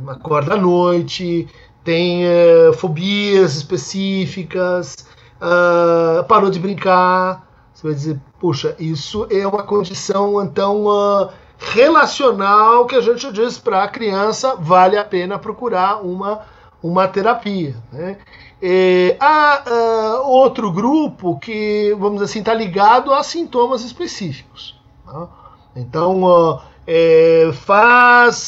Acorda 0.08 0.54
à 0.54 0.58
noite, 0.58 1.48
tem 1.84 2.24
uh, 2.26 2.74
fobias 2.74 3.56
específicas, 3.56 5.08
uh, 5.42 6.24
parou 6.26 6.50
de 6.50 6.60
brincar. 6.60 7.48
Você 7.74 7.88
vai 7.88 7.96
dizer, 7.96 8.20
puxa, 8.40 8.76
isso 8.78 9.26
é 9.30 9.48
uma 9.48 9.64
condição 9.64 10.44
então 10.44 10.86
uh, 10.86 11.30
relacional 11.58 12.86
que 12.86 12.96
a 12.96 13.02
gente 13.02 13.32
diz 13.32 13.58
para 13.58 13.84
a 13.84 13.88
criança 13.88 14.56
vale 14.56 14.98
a 14.98 15.04
pena 15.04 15.40
procurar 15.40 16.04
uma, 16.04 16.42
uma 16.84 17.08
terapia. 17.08 17.76
Né? 17.92 18.18
E, 18.62 19.16
há 19.20 19.64
uh, 19.66 20.28
outro 20.28 20.72
grupo 20.72 21.40
que, 21.40 21.96
vamos 21.98 22.16
dizer 22.16 22.26
assim, 22.26 22.40
está 22.40 22.54
ligado 22.54 23.14
a 23.14 23.24
sintomas 23.24 23.84
específicos. 23.84 24.80
Tá? 25.06 25.28
Então, 25.76 26.60
é, 26.92 27.48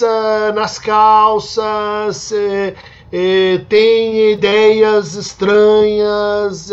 uh, 0.02 0.54
nas 0.56 0.80
calças, 0.80 2.32
é, 2.32 2.74
é, 3.12 3.58
tem 3.70 4.32
ideias 4.32 5.14
estranhas, 5.14 6.72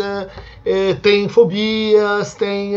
é, 0.65 0.95
tem 0.95 1.29
fobias, 1.29 2.33
tem, 2.33 2.73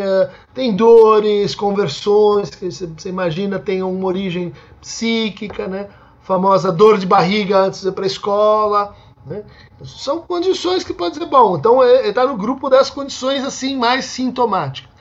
tem 0.52 0.76
dores, 0.76 1.54
conversões, 1.54 2.50
que 2.50 2.70
você 2.70 3.08
imagina 3.08 3.58
tem 3.58 3.82
uma 3.82 4.06
origem 4.06 4.52
psíquica, 4.78 5.66
né? 5.66 5.88
famosa 6.20 6.70
dor 6.70 6.98
de 6.98 7.06
barriga 7.06 7.60
antes 7.60 7.80
de 7.80 7.88
ir 7.88 7.92
para 7.92 8.04
a 8.04 8.06
escola. 8.06 8.94
Né? 9.26 9.42
São 9.82 10.20
condições 10.20 10.84
que 10.84 10.92
pode 10.92 11.16
ser 11.16 11.26
bom. 11.26 11.56
Então 11.56 11.82
está 11.82 12.26
no 12.26 12.36
grupo 12.36 12.68
das 12.68 12.90
condições 12.90 13.42
assim 13.42 13.76
mais 13.76 14.04
sintomáticas. 14.04 14.91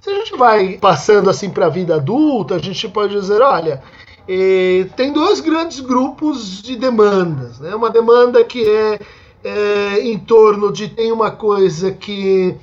Se 0.00 0.08
a 0.08 0.14
gente 0.14 0.34
vai 0.36 0.78
passando 0.78 1.28
assim 1.28 1.50
para 1.50 1.66
a 1.66 1.70
vida 1.70 1.96
adulta, 1.96 2.54
a 2.54 2.58
gente 2.58 2.88
pode 2.88 3.12
dizer, 3.12 3.42
olha, 3.42 3.82
eh, 4.26 4.86
tem 4.96 5.12
dois 5.12 5.40
grandes 5.40 5.80
grupos 5.80 6.62
de 6.62 6.74
demandas. 6.76 7.60
Né? 7.60 7.74
Uma 7.74 7.90
demanda 7.90 8.42
que 8.42 8.66
é, 8.66 8.98
é, 9.44 10.00
em 10.00 10.18
torno 10.18 10.72
de 10.72 10.88
tem 10.88 11.12
uma 11.12 11.30
coisa 11.30 11.92
que, 11.92 12.56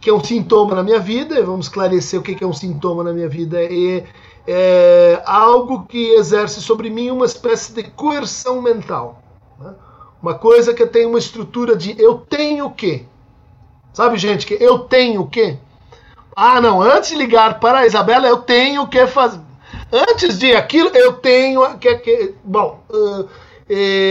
que 0.00 0.08
é 0.08 0.14
um 0.14 0.24
sintoma 0.24 0.74
na 0.74 0.82
minha 0.82 0.98
vida, 0.98 1.42
vamos 1.44 1.66
esclarecer 1.66 2.18
o 2.18 2.22
que 2.22 2.42
é 2.42 2.46
um 2.46 2.54
sintoma 2.54 3.04
na 3.04 3.12
minha 3.12 3.28
vida, 3.28 3.62
é, 3.62 4.04
é 4.46 5.22
algo 5.26 5.84
que 5.84 6.14
exerce 6.14 6.62
sobre 6.62 6.88
mim 6.88 7.10
uma 7.10 7.26
espécie 7.26 7.74
de 7.74 7.82
coerção 7.82 8.62
mental. 8.62 9.22
Né? 9.60 9.74
Uma 10.22 10.34
coisa 10.34 10.72
que 10.72 10.86
tem 10.86 11.04
uma 11.04 11.18
estrutura 11.18 11.76
de 11.76 12.00
eu 12.00 12.14
tenho 12.14 12.66
o 12.66 12.70
quê? 12.70 13.04
Sabe, 13.92 14.16
gente, 14.16 14.46
que 14.46 14.54
eu 14.54 14.78
tenho 14.78 15.20
o 15.20 15.26
quê? 15.28 15.58
Ah, 16.40 16.60
não, 16.60 16.80
antes 16.80 17.10
de 17.10 17.16
ligar 17.16 17.58
para 17.58 17.80
a 17.80 17.86
Isabela, 17.86 18.28
eu 18.28 18.36
tenho 18.36 18.86
que 18.86 19.08
fazer. 19.08 19.40
Antes 19.90 20.38
de 20.38 20.54
aquilo, 20.54 20.88
eu 20.94 21.14
tenho 21.14 21.76
que. 21.78 21.92
que 21.96 22.34
bom, 22.44 22.80
uh, 22.90 23.28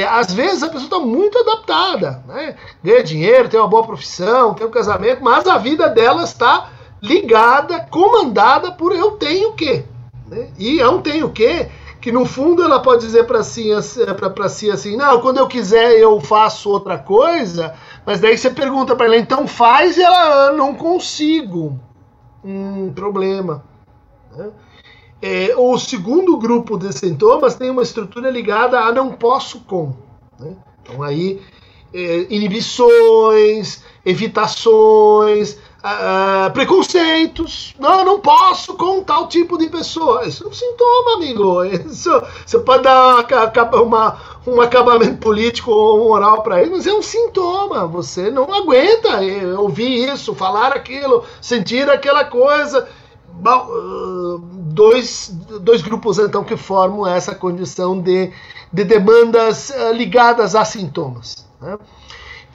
às 0.09 0.33
vezes 0.33 0.61
a 0.61 0.67
pessoa 0.67 0.83
está 0.83 0.99
muito 0.99 1.39
adaptada, 1.39 2.21
né? 2.27 2.57
ganha 2.83 3.01
dinheiro, 3.01 3.47
tem 3.47 3.57
uma 3.57 3.69
boa 3.69 3.87
profissão, 3.87 4.53
tem 4.53 4.67
um 4.67 4.69
casamento, 4.69 5.23
mas 5.23 5.47
a 5.47 5.57
vida 5.57 5.87
dela 5.87 6.23
está 6.23 6.69
ligada, 7.01 7.79
comandada 7.89 8.73
por 8.73 8.93
eu 8.93 9.11
tenho 9.11 9.53
que. 9.53 9.85
Né? 10.27 10.49
E 10.59 10.79
eu 10.79 11.01
tenho 11.01 11.29
que, 11.29 11.67
que 12.01 12.11
no 12.11 12.25
fundo 12.25 12.61
ela 12.61 12.81
pode 12.81 13.05
dizer 13.05 13.25
para 13.25 13.41
si, 13.41 13.69
si 14.49 14.69
assim: 14.69 14.97
não, 14.97 15.21
quando 15.21 15.37
eu 15.37 15.47
quiser 15.47 15.97
eu 15.97 16.19
faço 16.19 16.69
outra 16.69 16.97
coisa, 16.97 17.73
mas 18.05 18.19
daí 18.19 18.37
você 18.37 18.49
pergunta 18.49 18.97
para 18.97 19.05
ela, 19.05 19.15
então 19.15 19.47
faz 19.47 19.95
e 19.95 20.03
ela, 20.03 20.51
não 20.51 20.75
consigo 20.75 21.86
um 22.47 22.91
problema. 22.93 23.63
Né? 24.35 24.51
É, 25.21 25.55
o 25.57 25.77
segundo 25.77 26.37
grupo 26.37 26.77
de 26.77 26.93
sintomas 26.93 27.55
tem 27.55 27.69
uma 27.69 27.81
estrutura 27.81 28.29
ligada 28.29 28.79
a 28.79 28.91
não 28.91 29.11
posso 29.11 29.61
com. 29.61 29.93
Né? 30.39 30.55
Então 30.81 31.01
aí 31.01 31.41
é, 31.93 32.27
inibições, 32.29 33.83
evitações, 34.05 35.57
uh, 35.87 36.51
preconceitos. 36.51 37.73
Não, 37.79 38.03
não 38.03 38.19
posso 38.19 38.73
com 38.75 39.03
tal 39.03 39.27
tipo 39.27 39.57
de 39.57 39.69
pessoa. 39.69 40.25
Isso 40.25 40.43
é 40.43 40.47
um 40.47 40.53
sintoma, 40.53 41.15
amigo. 41.15 41.63
Isso, 41.63 42.09
você 42.45 42.59
pode 42.59 42.83
dar 42.83 43.25
uma, 43.25 43.81
uma, 43.81 44.17
um 44.45 44.61
acabamento 44.61 45.17
político 45.17 45.71
ou 45.71 46.09
moral 46.09 46.43
para 46.43 46.61
ele, 46.61 46.71
mas 46.71 46.87
é 46.87 46.93
um 46.93 47.01
sintoma. 47.01 47.87
Você 47.87 48.29
não 48.29 48.53
aguenta 48.53 49.19
ouvir 49.57 50.09
isso, 50.13 50.35
falar 50.35 50.73
aquilo, 50.73 51.23
sentir 51.41 51.89
aquela 51.89 52.25
coisa. 52.25 52.87
Bom, 53.29 53.67
uh, 53.67 54.39
dois, 54.39 55.29
dois 55.61 55.81
grupos 55.81 56.17
então 56.17 56.43
que 56.43 56.57
formam 56.57 57.05
essa 57.05 57.35
condição 57.35 57.99
de, 57.99 58.31
de 58.73 58.83
demandas 58.83 59.71
ligadas 59.93 60.55
a 60.55 60.65
sintomas. 60.65 61.45
Né? 61.61 61.77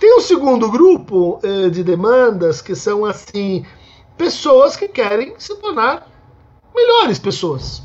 Tem 0.03 0.17
um 0.17 0.21
segundo 0.21 0.69
grupo 0.69 1.39
uh, 1.45 1.71
de 1.71 1.85
demandas 1.85 2.61
que 2.61 2.75
são 2.75 3.05
assim 3.05 3.65
pessoas 4.19 4.75
que 4.75 4.89
querem 4.89 5.35
se 5.39 5.55
tornar 5.55 6.09
melhores 6.75 7.21
pessoas. 7.21 7.85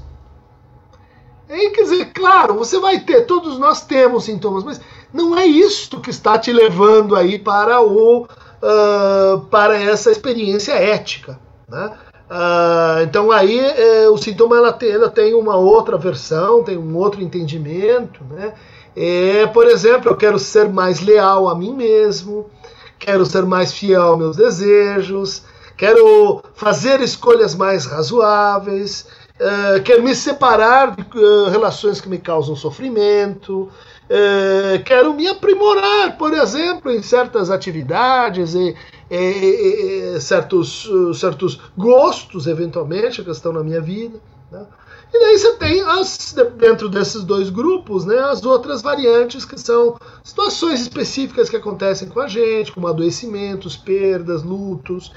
E, 1.48 1.70
quer 1.70 1.84
dizer, 1.84 2.06
claro, 2.14 2.56
você 2.56 2.80
vai 2.80 3.02
ter, 3.02 3.28
todos 3.28 3.60
nós 3.60 3.86
temos 3.86 4.24
sintomas, 4.24 4.64
mas 4.64 4.82
não 5.14 5.38
é 5.38 5.46
isto 5.46 6.02
que 6.02 6.10
está 6.10 6.40
te 6.40 6.52
levando 6.52 7.16
aí 7.16 7.38
para 7.38 7.82
o 7.82 8.24
uh, 8.24 9.40
para 9.52 9.80
essa 9.80 10.10
experiência 10.10 10.74
ética, 10.74 11.40
né? 11.70 11.96
Uh, 12.32 13.04
então 13.04 13.32
aí 13.32 13.60
uh, 13.60 14.12
o 14.12 14.18
sintoma 14.18 14.58
ela 14.58 14.74
tem, 14.74 14.90
ela 14.90 15.08
tem 15.08 15.36
uma 15.36 15.56
outra 15.56 16.00
versão, 16.00 16.64
tem 16.64 16.80
um 16.80 16.98
outro 16.98 17.22
entendimento, 17.22 18.24
né? 18.24 18.56
É, 19.00 19.46
por 19.46 19.68
exemplo, 19.68 20.10
eu 20.10 20.18
quero 20.18 20.40
ser 20.40 20.68
mais 20.70 21.02
leal 21.02 21.48
a 21.48 21.54
mim 21.54 21.72
mesmo, 21.72 22.50
quero 22.98 23.24
ser 23.28 23.46
mais 23.46 23.72
fiel 23.72 24.02
aos 24.02 24.18
meus 24.18 24.36
desejos, 24.36 25.44
quero 25.78 26.42
fazer 26.56 27.00
escolhas 27.02 27.54
mais 27.54 27.86
razoáveis, 27.86 29.08
uh, 29.40 29.84
quero 29.84 30.02
me 30.02 30.16
separar 30.16 30.96
de 30.96 31.04
uh, 31.16 31.48
relações 31.48 32.02
que 32.02 32.10
me 32.10 32.18
causam 32.18 32.56
sofrimento, 32.56 33.70
uh, 34.10 34.84
quero 34.84 35.14
me 35.14 35.28
aprimorar, 35.28 36.18
por 36.18 36.34
exemplo, 36.34 36.92
em 36.92 37.04
certas 37.04 37.52
atividades 37.52 38.56
e, 38.56 38.76
e, 39.12 40.16
e 40.16 40.20
certos, 40.20 40.90
certos 41.14 41.62
gostos, 41.78 42.48
eventualmente, 42.48 43.24
que 43.24 43.30
estão 43.30 43.54
na 43.54 43.64
minha 43.64 43.80
vida. 43.80 44.20
Né? 44.52 44.66
E 45.14 45.20
daí 45.20 45.38
você 45.38 45.54
tem, 45.54 45.82
as, 45.82 46.36
dentro 46.58 46.90
desses 46.90 47.24
dois 47.24 47.50
grupos, 47.50 48.06
né, 48.06 48.20
as 48.20 48.46
outras 48.46 48.82
variantes 48.82 49.46
que 49.46 49.60
são 49.60 49.98
situações 50.24 50.82
específicas 50.82 51.50
que 51.50 51.56
acontecem 51.56 52.10
com 52.10 52.20
a 52.20 52.28
gente, 52.28 52.72
como 52.72 52.88
adoecimentos, 52.88 53.78
perdas, 53.78 54.44
lutos, 54.44 55.12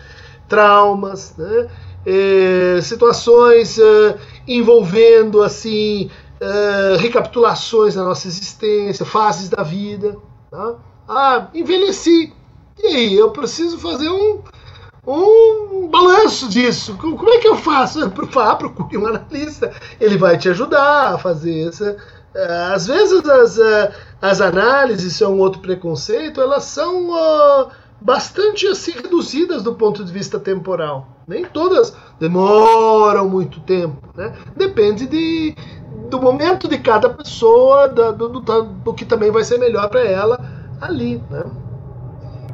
traumas, 0.48 1.34
né? 1.36 1.68
é, 2.04 2.80
situações 2.82 3.78
é, 3.78 4.18
envolvendo 4.46 5.42
assim 5.42 6.10
é, 6.40 6.96
recapitulações 6.98 7.94
da 7.94 8.02
nossa 8.02 8.26
existência, 8.28 9.04
fases 9.04 9.48
da 9.48 9.62
vida. 9.62 10.16
Tá? 10.50 10.74
Ah, 11.08 11.48
envelheci. 11.54 12.32
E 12.78 12.86
aí, 12.86 13.14
eu 13.14 13.30
preciso 13.30 13.78
fazer 13.78 14.08
um, 14.08 14.40
um 15.06 15.59
balanço 16.30 16.48
disso. 16.48 16.96
Como 16.96 17.28
é 17.28 17.38
que 17.38 17.48
eu 17.48 17.56
faço? 17.56 18.00
Ah, 18.38 18.54
procure 18.54 18.96
um 18.96 19.06
analista. 19.06 19.72
Ele 20.00 20.16
vai 20.16 20.38
te 20.38 20.48
ajudar 20.48 21.14
a 21.14 21.18
fazer 21.18 21.68
essa. 21.68 21.96
Às 22.72 22.86
vezes 22.86 23.28
as, 23.28 23.58
as 24.22 24.40
análises, 24.40 25.12
isso 25.12 25.24
é 25.24 25.28
um 25.28 25.38
outro 25.40 25.60
preconceito, 25.60 26.40
elas 26.40 26.62
são 26.62 27.10
bastante 28.00 28.66
assim 28.68 28.92
reduzidas 28.92 29.64
do 29.64 29.74
ponto 29.74 30.04
de 30.04 30.12
vista 30.12 30.38
temporal. 30.38 31.08
Nem 31.26 31.44
todas 31.44 31.92
demoram 32.20 33.28
muito 33.28 33.60
tempo, 33.60 34.08
né? 34.16 34.32
Depende 34.56 35.06
de, 35.06 35.56
do 36.08 36.20
momento 36.20 36.68
de 36.68 36.78
cada 36.78 37.10
pessoa, 37.10 37.88
do, 37.88 38.12
do, 38.12 38.28
do, 38.28 38.62
do 38.62 38.94
que 38.94 39.04
também 39.04 39.32
vai 39.32 39.42
ser 39.42 39.58
melhor 39.58 39.88
para 39.88 40.04
ela 40.04 40.40
ali, 40.80 41.22
né? 41.28 41.44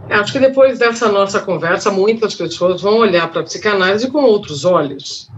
É, 0.09 0.15
acho 0.15 0.33
que 0.33 0.39
depois 0.39 0.79
dessa 0.79 1.11
nossa 1.11 1.41
conversa, 1.41 1.91
muitas 1.91 2.35
pessoas 2.35 2.81
vão 2.81 2.99
olhar 2.99 3.31
para 3.31 3.41
a 3.41 3.45
psicanálise 3.45 4.11
com 4.11 4.23
outros 4.23 4.65
olhos. 4.65 5.29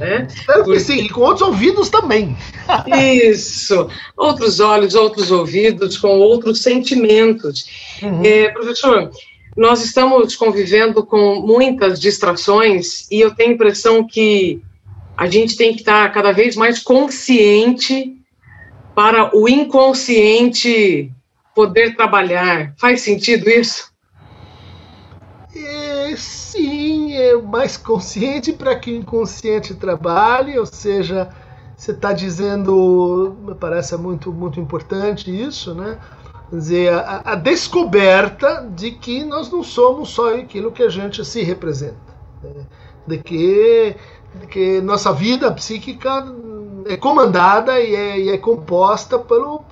Né? 0.00 0.26
Espero 0.28 0.64
que 0.64 0.80
sim, 0.80 1.04
e 1.04 1.08
com 1.08 1.20
outros 1.20 1.46
ouvidos 1.46 1.88
também. 1.88 2.36
Isso, 3.32 3.88
outros 4.16 4.58
olhos, 4.58 4.94
outros 4.94 5.30
ouvidos, 5.30 5.96
com 5.96 6.18
outros 6.18 6.60
sentimentos. 6.62 7.66
Uhum. 8.02 8.22
É, 8.24 8.48
professor, 8.48 9.10
nós 9.56 9.84
estamos 9.84 10.34
convivendo 10.34 11.06
com 11.06 11.40
muitas 11.40 12.00
distrações 12.00 13.08
e 13.10 13.20
eu 13.20 13.32
tenho 13.34 13.50
a 13.50 13.54
impressão 13.54 14.04
que 14.04 14.60
a 15.16 15.28
gente 15.28 15.56
tem 15.56 15.72
que 15.72 15.80
estar 15.80 16.12
cada 16.12 16.32
vez 16.32 16.56
mais 16.56 16.80
consciente 16.80 18.16
para 18.96 19.36
o 19.36 19.48
inconsciente 19.48 21.13
poder 21.54 21.96
trabalhar. 21.96 22.74
Faz 22.78 23.00
sentido 23.00 23.48
isso? 23.48 23.92
É, 25.54 26.14
sim, 26.16 27.14
é 27.14 27.36
mais 27.36 27.76
consciente 27.76 28.52
para 28.52 28.74
que 28.74 28.90
o 28.90 28.96
inconsciente 28.96 29.74
trabalhe, 29.74 30.58
ou 30.58 30.66
seja, 30.66 31.30
você 31.76 31.92
está 31.92 32.12
dizendo, 32.12 33.36
me 33.40 33.54
parece 33.54 33.96
muito, 33.96 34.32
muito 34.32 34.58
importante 34.58 35.30
isso, 35.30 35.74
né? 35.74 35.98
Quer 36.50 36.56
dizer, 36.56 36.92
a, 36.92 37.22
a, 37.24 37.34
descoberta 37.34 38.68
de 38.74 38.92
que 38.92 39.24
nós 39.24 39.50
não 39.50 39.62
somos 39.62 40.10
só 40.10 40.34
aquilo 40.34 40.72
que 40.72 40.82
a 40.82 40.88
gente 40.88 41.24
se 41.24 41.42
representa. 41.42 41.96
Né? 42.42 42.64
De, 43.06 43.18
que, 43.18 43.96
de 44.40 44.46
que 44.46 44.80
nossa 44.80 45.12
vida 45.12 45.50
psíquica 45.52 46.24
é 46.86 46.96
comandada 46.96 47.80
e 47.80 47.94
é, 47.94 48.20
e 48.20 48.28
é 48.28 48.38
composta 48.38 49.18
pelo, 49.18 49.64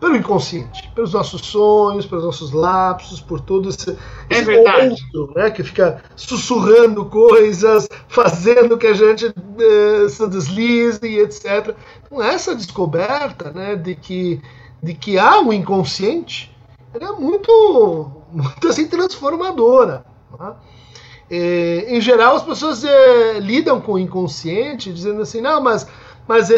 pelo 0.00 0.16
inconsciente, 0.16 0.90
pelos 0.94 1.12
nossos 1.12 1.42
sonhos, 1.42 2.06
pelos 2.06 2.24
nossos 2.24 2.52
lapsos, 2.52 3.20
por 3.20 3.38
todo 3.38 3.68
esse, 3.68 3.96
é 4.30 4.40
verdade. 4.40 4.96
né, 5.36 5.50
que 5.50 5.62
fica 5.62 6.02
sussurrando 6.16 7.04
coisas, 7.04 7.86
fazendo 8.08 8.78
que 8.78 8.86
a 8.86 8.94
gente 8.94 9.26
uh, 9.26 10.08
se 10.08 10.26
deslize 10.26 11.00
e 11.04 11.18
etc. 11.18 11.76
Então, 12.06 12.22
essa 12.22 12.56
descoberta 12.56 13.50
né, 13.50 13.76
de, 13.76 13.94
que, 13.94 14.40
de 14.82 14.94
que 14.94 15.18
há 15.18 15.38
um 15.38 15.52
inconsciente 15.52 16.50
é 16.94 17.12
muito, 17.12 18.10
muito 18.32 18.68
assim, 18.68 18.88
transformadora. 18.88 20.06
Né? 20.38 20.54
E, 21.30 21.84
em 21.88 22.00
geral, 22.00 22.36
as 22.36 22.42
pessoas 22.42 22.82
é, 22.84 23.38
lidam 23.38 23.80
com 23.82 23.92
o 23.92 23.98
inconsciente 23.98 24.92
dizendo 24.92 25.20
assim: 25.20 25.42
não, 25.42 25.62
mas, 25.62 25.86
mas 26.26 26.50
é, 26.50 26.56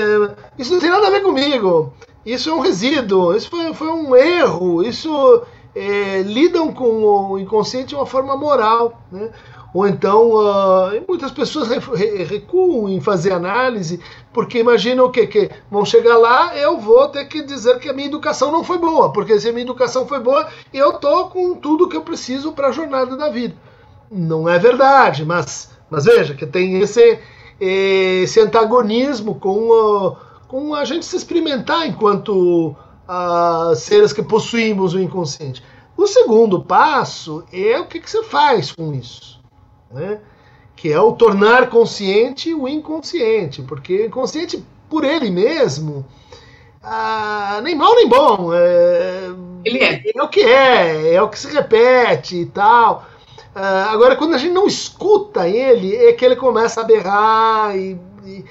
isso 0.57 0.73
não 0.73 0.81
tem 0.81 0.91
nada 0.91 1.09
a 1.09 1.11
ver 1.11 1.23
comigo 1.23 1.93
isso 2.25 2.51
é 2.51 2.55
um 2.55 2.61
resíduo, 2.61 3.35
isso 3.35 3.51
foi, 3.51 3.75
foi 3.75 3.89
um 3.89 4.15
erro, 4.15 4.83
isso 4.83 5.43
é, 5.75 6.23
lidam 6.23 6.73
com 6.73 7.31
o 7.33 7.39
inconsciente 7.39 7.89
de 7.89 7.95
uma 7.95 8.07
forma 8.07 8.37
moral, 8.37 9.03
né? 9.11 9.31
Ou 9.75 9.87
então, 9.87 10.33
uh, 10.33 11.03
muitas 11.09 11.31
pessoas 11.31 11.69
recuam 12.29 12.91
em 12.91 13.01
fazer 13.01 13.33
análise, 13.33 14.01
porque 14.31 14.59
imaginam 14.59 15.07
o 15.07 15.11
quê? 15.11 15.27
Que 15.27 15.51
vão 15.71 15.83
chegar 15.83 16.19
lá, 16.19 16.55
eu 16.57 16.79
vou 16.79 17.09
ter 17.09 17.25
que 17.25 17.43
dizer 17.43 17.79
que 17.79 17.89
a 17.89 17.93
minha 17.95 18.07
educação 18.09 18.53
não 18.53 18.63
foi 18.63 18.77
boa, 18.77 19.11
porque 19.13 19.41
se 19.41 19.49
a 19.49 19.53
minha 19.53 19.65
educação 19.65 20.07
foi 20.07 20.21
boa, 20.21 20.47
eu 20.75 20.93
tô 20.95 21.27
com 21.29 21.55
tudo 21.55 21.89
que 21.89 21.97
eu 21.97 22.03
preciso 22.03 22.53
para 22.53 22.69
a 22.69 22.73
jornada 22.73 23.17
da 23.17 23.31
vida. 23.31 23.55
Não 24.11 24.47
é 24.47 24.59
verdade, 24.59 25.25
mas, 25.25 25.71
mas 25.89 26.05
veja 26.05 26.35
que 26.35 26.45
tem 26.47 26.79
esse, 26.81 27.19
esse 27.59 28.41
antagonismo 28.41 29.37
com 29.37 29.71
uh, 29.71 30.17
com 30.53 30.75
a 30.75 30.85
gente 30.85 31.07
se 31.07 31.17
experimentar 31.17 31.89
enquanto 31.89 32.77
uh, 33.09 33.75
seres 33.75 34.13
que 34.13 34.23
possuímos 34.23 34.93
o 34.93 35.01
inconsciente. 35.01 35.65
O 35.97 36.07
segundo 36.07 36.63
passo 36.63 37.43
é 37.51 37.81
o 37.81 37.87
que, 37.87 37.99
que 37.99 38.11
você 38.11 38.23
faz 38.23 38.71
com 38.71 38.93
isso, 38.93 39.41
né? 39.91 40.21
que 40.77 40.93
é 40.93 41.01
o 41.01 41.13
tornar 41.13 41.71
consciente 41.71 42.53
o 42.53 42.69
inconsciente, 42.69 43.63
porque 43.63 44.03
o 44.03 44.07
inconsciente 44.09 44.63
por 44.91 45.05
ele 45.05 45.31
mesmo, 45.31 46.05
ah, 46.83 47.59
nem 47.65 47.75
mal 47.75 47.95
nem 47.95 48.07
bom, 48.07 48.53
é, 48.53 49.31
ele 49.65 49.79
é. 49.79 50.03
é 50.15 50.23
o 50.23 50.29
que 50.29 50.43
é, 50.43 51.15
é 51.15 51.23
o 51.23 51.31
que 51.31 51.39
se 51.39 51.51
repete 51.51 52.37
e 52.37 52.47
tal. 52.47 53.07
Ah, 53.55 53.89
agora, 53.91 54.17
quando 54.17 54.35
a 54.35 54.39
gente 54.39 54.53
não 54.53 54.67
escuta 54.67 55.49
ele, 55.49 55.97
é 55.97 56.13
que 56.13 56.23
ele 56.27 56.37
começa 56.37 56.83
a 56.83 56.85
berrar 56.85 57.75
e, 57.75 57.99
e, 58.27 58.45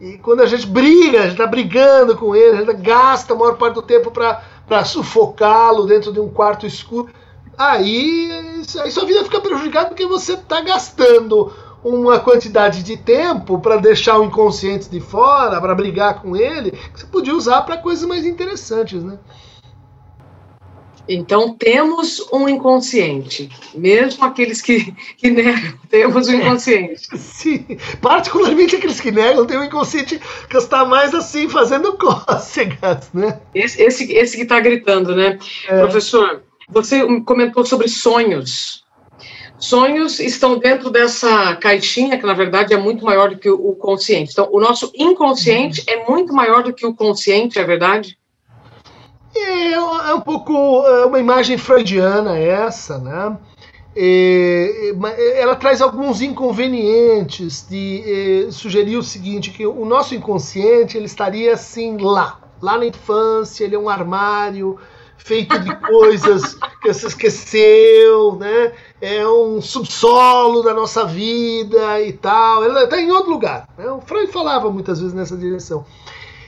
e 0.00 0.18
quando 0.18 0.42
a 0.42 0.46
gente 0.46 0.66
briga, 0.66 1.20
a 1.20 1.22
gente 1.22 1.32
está 1.32 1.46
brigando 1.46 2.16
com 2.16 2.36
ele, 2.36 2.58
a 2.58 2.60
gente 2.60 2.74
gasta 2.74 3.32
a 3.32 3.36
maior 3.36 3.56
parte 3.56 3.74
do 3.74 3.82
tempo 3.82 4.10
para 4.10 4.84
sufocá-lo 4.84 5.86
dentro 5.86 6.12
de 6.12 6.20
um 6.20 6.28
quarto 6.28 6.66
escuro, 6.66 7.08
aí, 7.56 8.30
aí 8.80 8.90
sua 8.90 9.06
vida 9.06 9.24
fica 9.24 9.40
prejudicada 9.40 9.88
porque 9.88 10.06
você 10.06 10.34
está 10.34 10.60
gastando 10.60 11.50
uma 11.82 12.18
quantidade 12.18 12.82
de 12.82 12.96
tempo 12.96 13.58
para 13.58 13.76
deixar 13.76 14.18
o 14.18 14.24
inconsciente 14.24 14.88
de 14.90 15.00
fora, 15.00 15.60
para 15.60 15.74
brigar 15.74 16.20
com 16.20 16.36
ele, 16.36 16.72
que 16.72 17.00
você 17.00 17.06
podia 17.06 17.34
usar 17.34 17.62
para 17.62 17.78
coisas 17.78 18.06
mais 18.06 18.26
interessantes, 18.26 19.02
né? 19.02 19.18
Então, 21.08 21.54
temos 21.54 22.26
um 22.32 22.48
inconsciente, 22.48 23.48
mesmo 23.74 24.24
aqueles 24.24 24.60
que, 24.60 24.92
que 25.16 25.30
negam, 25.30 25.74
temos 25.88 26.28
um 26.28 26.34
inconsciente. 26.34 27.06
Sim, 27.16 27.64
particularmente 28.00 28.76
aqueles 28.76 29.00
que 29.00 29.12
negam, 29.12 29.46
tem 29.46 29.58
um 29.58 29.64
inconsciente 29.64 30.20
que 30.48 30.56
está 30.56 30.84
mais 30.84 31.14
assim, 31.14 31.48
fazendo 31.48 31.92
cócegas, 31.98 33.10
né? 33.14 33.40
Esse, 33.54 33.82
esse, 33.82 34.12
esse 34.12 34.36
que 34.36 34.42
está 34.42 34.58
gritando, 34.58 35.14
né? 35.14 35.38
É. 35.68 35.80
Professor, 35.80 36.42
você 36.68 37.04
comentou 37.22 37.64
sobre 37.64 37.88
sonhos. 37.88 38.84
Sonhos 39.58 40.20
estão 40.20 40.58
dentro 40.58 40.90
dessa 40.90 41.56
caixinha, 41.56 42.18
que 42.18 42.26
na 42.26 42.34
verdade 42.34 42.74
é 42.74 42.76
muito 42.76 43.04
maior 43.04 43.30
do 43.30 43.38
que 43.38 43.48
o 43.48 43.74
consciente. 43.74 44.32
Então, 44.32 44.48
o 44.52 44.60
nosso 44.60 44.92
inconsciente 44.94 45.82
uhum. 45.88 45.94
é 45.94 46.10
muito 46.10 46.34
maior 46.34 46.62
do 46.62 46.72
que 46.72 46.84
o 46.84 46.94
consciente, 46.94 47.58
é 47.58 47.64
verdade? 47.64 48.18
É, 49.38 49.72
é 49.72 50.14
um 50.14 50.20
pouco 50.20 50.54
é 50.86 51.04
uma 51.06 51.18
imagem 51.18 51.58
freudiana 51.58 52.38
essa, 52.38 52.98
né? 52.98 53.36
É, 53.98 54.92
ela 55.36 55.56
traz 55.56 55.80
alguns 55.80 56.20
inconvenientes 56.20 57.66
de 57.68 58.46
é, 58.46 58.50
sugerir 58.50 58.98
o 58.98 59.02
seguinte, 59.02 59.50
que 59.50 59.66
o 59.66 59.86
nosso 59.86 60.14
inconsciente 60.14 60.98
ele 60.98 61.06
estaria 61.06 61.54
assim 61.54 61.96
lá, 61.96 62.38
lá 62.60 62.76
na 62.76 62.84
infância, 62.84 63.64
ele 63.64 63.74
é 63.74 63.78
um 63.78 63.88
armário 63.88 64.78
feito 65.16 65.58
de 65.58 65.74
coisas 65.80 66.54
que 66.82 66.92
você 66.92 67.06
esqueceu, 67.06 68.36
né? 68.36 68.72
É 69.00 69.26
um 69.26 69.62
subsolo 69.62 70.62
da 70.62 70.74
nossa 70.74 71.04
vida 71.04 72.00
e 72.02 72.12
tal. 72.12 72.64
Ele 72.64 72.78
está 72.78 73.00
em 73.00 73.10
outro 73.10 73.30
lugar. 73.30 73.68
Né? 73.78 73.90
O 73.90 74.00
Freud 74.00 74.30
falava 74.30 74.70
muitas 74.70 75.00
vezes 75.00 75.14
nessa 75.14 75.36
direção. 75.36 75.84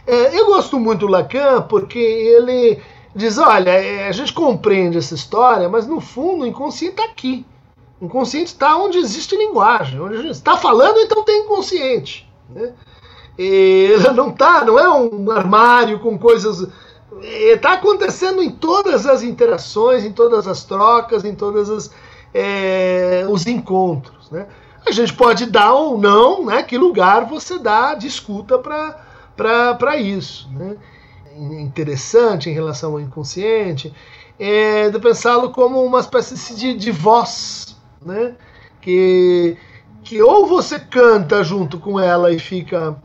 É, 0.09 0.40
eu 0.40 0.47
gosto 0.47 0.81
muito 0.81 1.01
do 1.01 1.07
Lacan 1.07 1.61
porque 1.68 1.99
ele 1.99 2.81
diz: 3.14 3.37
olha, 3.37 3.68
é, 3.68 4.09
a 4.09 4.12
gente 4.12 4.33
compreende 4.33 4.97
essa 4.97 5.14
história, 5.14 5.68
mas 5.68 5.87
no 5.87 6.01
fundo 6.01 6.44
o 6.44 6.47
inconsciente 6.47 6.94
está 6.94 7.05
aqui. 7.05 7.44
O 8.01 8.07
inconsciente 8.07 8.47
está 8.47 8.75
onde 8.79 8.97
existe 8.97 9.37
linguagem. 9.37 10.01
Onde 10.01 10.29
está 10.29 10.57
falando, 10.57 10.99
então 11.01 11.23
tem 11.25 11.42
inconsciente. 11.42 12.27
Né? 12.49 12.73
Ele 13.37 14.11
não 14.12 14.31
tá, 14.31 14.64
não 14.64 14.79
é 14.79 14.88
um 14.88 15.31
armário 15.31 15.99
com 16.01 16.18
coisas. 16.18 16.66
Está 17.21 17.75
acontecendo 17.75 18.42
em 18.42 18.51
todas 18.51 19.07
as 19.07 19.23
interações, 19.23 20.07
em 20.07 20.12
todas 20.12 20.49
as 20.49 20.64
trocas, 20.64 21.23
em 21.23 21.35
todos 21.35 21.90
é, 22.33 23.27
os 23.29 23.47
encontros. 23.47 24.31
Né? 24.31 24.47
A 24.87 24.90
gente 24.90 25.12
pode 25.12 25.44
dar 25.44 25.75
ou 25.75 25.99
não, 25.99 26.47
né, 26.47 26.62
que 26.62 26.79
lugar 26.79 27.27
você 27.27 27.59
dá 27.59 27.92
de 27.94 28.07
escuta 28.07 28.59
para 28.59 29.08
para 29.38 29.96
isso. 29.96 30.51
Né? 30.53 30.77
Interessante 31.37 32.51
em 32.51 32.53
relação 32.53 32.92
ao 32.92 33.01
inconsciente 33.01 33.94
é 34.38 34.90
de 34.90 34.98
pensá-lo 34.98 35.51
como 35.51 35.83
uma 35.83 36.01
espécie 36.01 36.55
de, 36.55 36.74
de 36.74 36.90
voz, 36.90 37.77
né? 38.05 38.35
que, 38.81 39.57
que 40.03 40.20
ou 40.20 40.46
você 40.46 40.79
canta 40.79 41.42
junto 41.42 41.79
com 41.79 41.98
ela 41.98 42.33
e 42.33 42.38
fica 42.38 42.96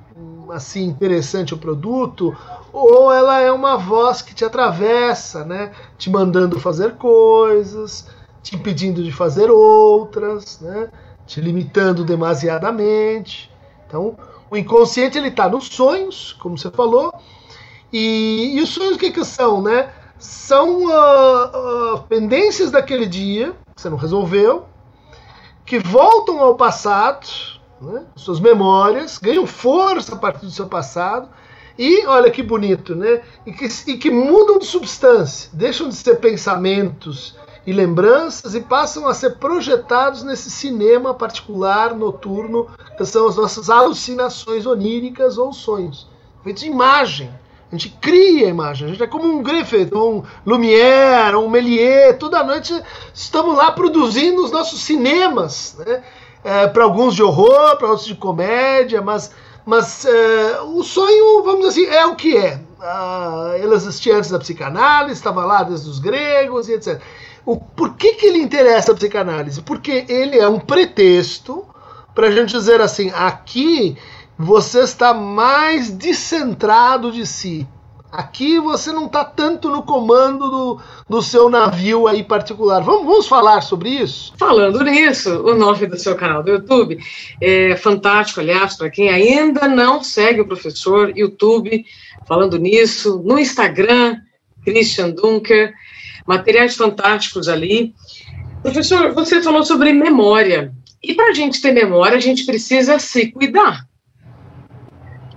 assim 0.51 0.83
interessante 0.83 1.53
o 1.53 1.57
produto, 1.57 2.35
ou 2.71 3.11
ela 3.11 3.39
é 3.39 3.51
uma 3.51 3.77
voz 3.77 4.21
que 4.21 4.35
te 4.35 4.43
atravessa, 4.43 5.43
né? 5.43 5.71
te 5.97 6.09
mandando 6.09 6.59
fazer 6.59 6.95
coisas, 6.95 8.07
te 8.41 8.55
impedindo 8.55 9.03
de 9.03 9.11
fazer 9.11 9.49
outras, 9.49 10.59
né? 10.59 10.89
te 11.25 11.41
limitando 11.41 12.03
demasiadamente. 12.03 13.51
Então, 13.87 14.15
o 14.53 14.57
inconsciente 14.57 15.17
ele 15.17 15.29
está 15.29 15.49
nos 15.49 15.65
sonhos, 15.65 16.33
como 16.33 16.55
você 16.55 16.69
falou, 16.69 17.11
e, 17.91 18.53
e 18.55 18.61
os 18.61 18.69
sonhos 18.69 18.97
o 18.97 18.99
que, 18.99 19.09
que 19.09 19.25
são, 19.25 19.63
né? 19.63 19.91
São 20.19 20.85
uh, 20.85 21.95
uh, 21.95 22.03
pendências 22.03 22.69
daquele 22.69 23.07
dia 23.07 23.55
que 23.75 23.81
você 23.81 23.89
não 23.89 23.97
resolveu, 23.97 24.65
que 25.65 25.79
voltam 25.79 26.39
ao 26.39 26.53
passado, 26.53 27.27
né? 27.81 28.03
suas 28.15 28.39
memórias, 28.39 29.17
ganham 29.17 29.47
força 29.47 30.13
a 30.13 30.19
partir 30.19 30.45
do 30.45 30.51
seu 30.51 30.67
passado, 30.67 31.27
E 31.75 32.05
olha 32.05 32.29
que 32.29 32.43
bonito, 32.43 32.93
né? 32.93 33.23
E 33.47 33.51
que, 33.51 33.65
e 33.87 33.97
que 33.97 34.11
mudam 34.11 34.59
de 34.59 34.67
substância, 34.67 35.49
deixam 35.51 35.89
de 35.89 35.95
ser 35.95 36.17
pensamentos 36.17 37.35
e 37.65 37.71
lembranças 37.71 38.55
e 38.55 38.61
passam 38.61 39.07
a 39.07 39.13
ser 39.13 39.37
projetados 39.37 40.23
nesse 40.23 40.49
cinema 40.49 41.13
particular 41.13 41.95
noturno, 41.95 42.67
que 42.97 43.05
são 43.05 43.27
as 43.27 43.35
nossas 43.35 43.69
alucinações 43.69 44.65
oníricas 44.65 45.37
ou 45.37 45.53
sonhos. 45.53 46.07
Feitos 46.43 46.63
de 46.63 46.69
imagem. 46.69 47.29
A 47.71 47.75
gente 47.75 47.89
cria 48.01 48.45
a 48.45 48.49
imagem. 48.49 48.87
A 48.87 48.91
gente 48.91 49.01
é 49.01 49.07
como 49.07 49.25
um 49.25 49.41
Griffith, 49.41 49.95
um 49.95 50.23
Lumière, 50.45 51.37
um 51.37 51.49
Méliès. 51.49 52.17
Toda 52.19 52.43
noite 52.43 52.79
estamos 53.13 53.57
lá 53.57 53.71
produzindo 53.71 54.43
os 54.43 54.51
nossos 54.51 54.83
cinemas. 54.83 55.77
Né? 55.79 56.03
É, 56.43 56.67
para 56.67 56.83
alguns 56.83 57.15
de 57.15 57.23
horror, 57.23 57.77
para 57.77 57.87
outros 57.87 58.05
de 58.05 58.13
comédia, 58.15 59.01
mas, 59.01 59.31
mas 59.65 60.05
é, 60.05 60.61
o 60.61 60.83
sonho, 60.83 61.41
vamos 61.41 61.69
dizer 61.69 61.87
assim, 61.87 61.95
é 61.95 62.05
o 62.05 62.15
que 62.15 62.35
é. 62.37 62.59
Ah, 62.79 63.53
ele 63.55 63.73
existia 63.73 64.17
antes 64.17 64.29
da 64.29 64.37
psicanálise, 64.37 65.13
estava 65.13 65.45
lá 65.45 65.63
desde 65.63 65.89
os 65.89 65.99
gregos 65.99 66.67
e 66.67 66.73
etc. 66.73 67.01
O, 67.45 67.57
por 67.57 67.95
que, 67.95 68.13
que 68.13 68.25
ele 68.25 68.39
interessa 68.39 68.91
a 68.91 68.95
psicanálise? 68.95 69.61
Porque 69.61 70.05
ele 70.07 70.37
é 70.37 70.47
um 70.47 70.59
pretexto 70.59 71.65
para 72.15 72.27
a 72.27 72.31
gente 72.31 72.51
dizer 72.51 72.79
assim: 72.81 73.11
aqui 73.13 73.97
você 74.37 74.81
está 74.81 75.13
mais 75.13 75.89
descentrado 75.89 77.11
de 77.11 77.25
si. 77.25 77.67
Aqui 78.13 78.59
você 78.59 78.91
não 78.91 79.07
está 79.07 79.25
tanto 79.25 79.69
no 79.69 79.81
comando 79.81 80.47
do, 80.47 80.79
do 81.09 81.19
seu 81.19 81.49
navio 81.49 82.05
aí 82.07 82.23
particular. 82.23 82.79
Vamos, 82.83 83.05
vamos 83.07 83.27
falar 83.27 83.61
sobre 83.61 83.89
isso? 83.89 84.31
Falando 84.37 84.83
nisso, 84.83 85.41
o 85.41 85.55
nome 85.55 85.87
do 85.87 85.97
seu 85.97 86.15
canal 86.15 86.43
do 86.43 86.51
YouTube 86.51 86.99
é 87.41 87.75
fantástico, 87.75 88.39
aliás, 88.39 88.77
para 88.77 88.91
quem 88.91 89.09
ainda 89.09 89.67
não 89.67 90.03
segue 90.03 90.41
o 90.41 90.47
professor, 90.47 91.11
YouTube, 91.17 91.83
falando 92.27 92.59
nisso, 92.59 93.19
no 93.25 93.39
Instagram, 93.39 94.17
Christian 94.63 95.09
Dunker, 95.09 95.73
materiais 96.25 96.75
fantásticos 96.75 97.47
ali. 97.47 97.93
Professor, 98.61 99.13
você 99.13 99.41
falou 99.41 99.63
sobre 99.63 99.91
memória. 99.91 100.73
E 101.01 101.13
para 101.13 101.31
a 101.31 101.33
gente 101.33 101.61
ter 101.61 101.71
memória, 101.73 102.17
a 102.17 102.21
gente 102.21 102.45
precisa 102.45 102.97
se 102.97 103.31
cuidar 103.31 103.85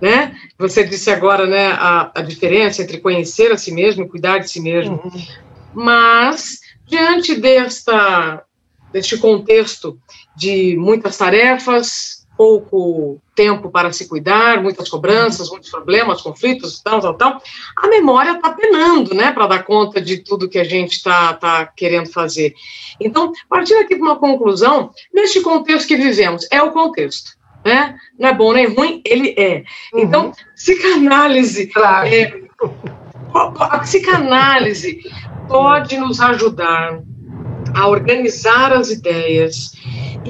né? 0.00 0.34
Você 0.58 0.84
disse 0.84 1.10
agora, 1.10 1.46
né, 1.46 1.68
a, 1.72 2.10
a 2.14 2.22
diferença 2.22 2.82
entre 2.82 2.98
conhecer 2.98 3.52
a 3.52 3.56
si 3.56 3.72
mesmo 3.72 4.04
e 4.04 4.08
cuidar 4.08 4.38
de 4.38 4.50
si 4.50 4.60
mesmo. 4.60 5.00
Uhum. 5.02 5.26
Mas 5.74 6.60
diante 6.86 7.34
desta 7.34 8.42
deste 8.92 9.18
contexto 9.18 9.98
de 10.34 10.74
muitas 10.78 11.18
tarefas, 11.18 12.25
pouco 12.36 13.20
tempo 13.34 13.70
para 13.70 13.92
se 13.92 14.08
cuidar, 14.08 14.62
muitas 14.62 14.88
cobranças, 14.88 15.50
muitos 15.50 15.70
problemas, 15.70 16.22
conflitos, 16.22 16.80
tal, 16.80 17.00
tal, 17.00 17.14
tal, 17.14 17.42
a 17.76 17.88
memória 17.88 18.32
está 18.32 18.50
penando, 18.50 19.14
né, 19.14 19.32
para 19.32 19.46
dar 19.46 19.62
conta 19.62 20.00
de 20.00 20.18
tudo 20.18 20.48
que 20.48 20.58
a 20.58 20.64
gente 20.64 20.92
está 20.92 21.34
tá 21.34 21.66
querendo 21.66 22.10
fazer. 22.10 22.54
Então, 23.00 23.32
partindo 23.48 23.80
aqui 23.80 23.94
de 23.94 24.02
uma 24.02 24.16
conclusão, 24.16 24.90
neste 25.12 25.40
contexto 25.40 25.88
que 25.88 25.96
vivemos, 25.96 26.46
é 26.50 26.62
o 26.62 26.72
contexto 26.72 27.36
né? 27.66 27.96
Não 28.16 28.28
é 28.28 28.32
bom 28.32 28.52
nem 28.52 28.72
ruim, 28.72 29.02
ele 29.04 29.34
é. 29.36 29.64
Uhum. 29.92 30.00
Então, 30.00 30.32
psicanálise. 30.54 31.66
Claro. 31.66 32.06
É, 32.06 32.40
a 33.34 33.78
psicanálise 33.80 35.00
pode 35.48 35.98
nos 35.98 36.20
ajudar 36.20 37.00
a 37.74 37.88
organizar 37.88 38.72
as 38.72 38.90
ideias 38.90 39.72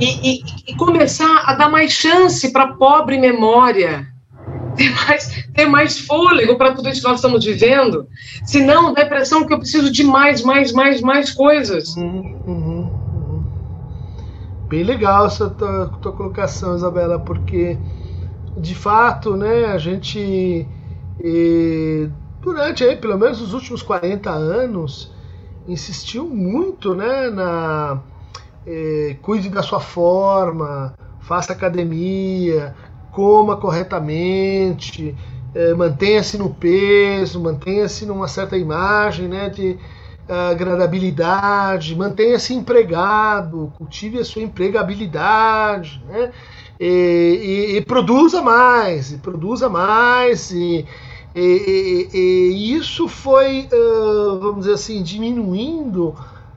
e, 0.00 0.36
e, 0.36 0.44
e 0.68 0.74
começar 0.76 1.44
a 1.46 1.54
dar 1.54 1.68
mais 1.68 1.92
chance 1.92 2.52
para 2.52 2.64
a 2.64 2.72
pobre 2.74 3.18
memória 3.18 4.06
ter 4.76 4.90
mais, 4.90 5.48
ter 5.54 5.66
mais 5.66 5.98
fôlego 5.98 6.56
para 6.56 6.72
tudo 6.74 6.88
isso 6.88 7.00
que 7.00 7.08
nós 7.08 7.16
estamos 7.16 7.44
vivendo. 7.44 8.06
Senão, 8.44 8.92
dá 8.92 9.02
a 9.02 9.06
impressão 9.06 9.46
que 9.46 9.52
eu 9.52 9.58
preciso 9.58 9.90
de 9.90 10.04
mais, 10.04 10.42
mais, 10.42 10.72
mais, 10.72 11.00
mais 11.00 11.30
coisas. 11.30 11.96
Uhum, 11.96 12.38
uhum. 12.46 13.44
Bem 14.68 14.82
legal 14.82 15.26
essa 15.26 15.48
tua, 15.48 15.88
tua 16.02 16.12
colocação, 16.12 16.74
Isabela, 16.76 17.18
porque 17.18 17.78
de 18.56 18.74
fato, 18.74 19.36
né, 19.36 19.66
a 19.66 19.78
gente 19.78 20.66
e, 21.22 22.08
durante 22.40 22.84
aí, 22.84 22.96
pelo 22.96 23.18
menos 23.18 23.40
os 23.40 23.52
últimos 23.54 23.82
40 23.82 24.30
anos 24.30 25.12
insistiu 25.68 26.28
muito, 26.28 26.94
né, 26.94 27.30
na 27.30 28.00
eh, 28.66 29.16
cuide 29.22 29.48
da 29.48 29.62
sua 29.62 29.80
forma, 29.80 30.94
faça 31.20 31.52
academia, 31.52 32.74
coma 33.12 33.56
corretamente, 33.56 35.14
eh, 35.54 35.74
mantenha-se 35.74 36.36
no 36.36 36.50
peso, 36.50 37.40
mantenha-se 37.40 38.04
numa 38.04 38.28
certa 38.28 38.56
imagem, 38.56 39.28
né, 39.28 39.48
de 39.48 39.78
agradabilidade, 40.28 41.94
mantenha-se 41.94 42.52
empregado, 42.52 43.72
cultive 43.78 44.18
a 44.18 44.24
sua 44.24 44.42
empregabilidade, 44.42 46.02
né? 46.08 46.32
E, 46.80 47.70
e, 47.70 47.76
e 47.76 47.80
produza 47.80 48.42
mais, 48.42 49.12
e 49.12 49.18
produza 49.18 49.68
mais, 49.68 50.50
e, 50.50 50.84
e 51.34 52.74
isso 52.74 53.06
foi, 53.08 53.68
uh, 53.72 54.38
vamos 54.40 54.60
dizer 54.60 54.72
assim, 54.72 55.02
diminuindo 55.02 56.08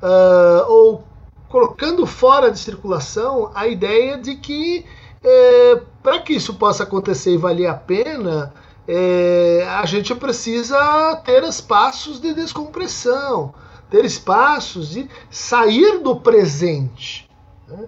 uh, 0.01 0.69
ou 0.71 1.03
colocando 1.49 2.05
fora 2.05 2.51
de 2.51 2.59
circulação 2.59 3.51
a 3.53 3.67
ideia 3.67 4.17
de 4.17 4.35
que 4.35 4.85
uh, 5.23 5.81
para 6.01 6.19
que 6.19 6.33
isso 6.33 6.53
possa 6.53 6.83
acontecer 6.83 7.33
e 7.33 7.37
valer 7.37 7.67
a 7.67 7.73
pena, 7.73 8.53
é, 8.87 9.67
a 9.69 9.85
gente 9.85 10.15
precisa 10.15 11.15
ter 11.23 11.43
espaços 11.43 12.19
de 12.19 12.33
descompressão, 12.33 13.53
ter 13.89 14.03
espaços 14.03 14.89
de 14.89 15.07
sair 15.29 15.99
do 15.99 16.15
presente. 16.15 17.29
Né? 17.67 17.85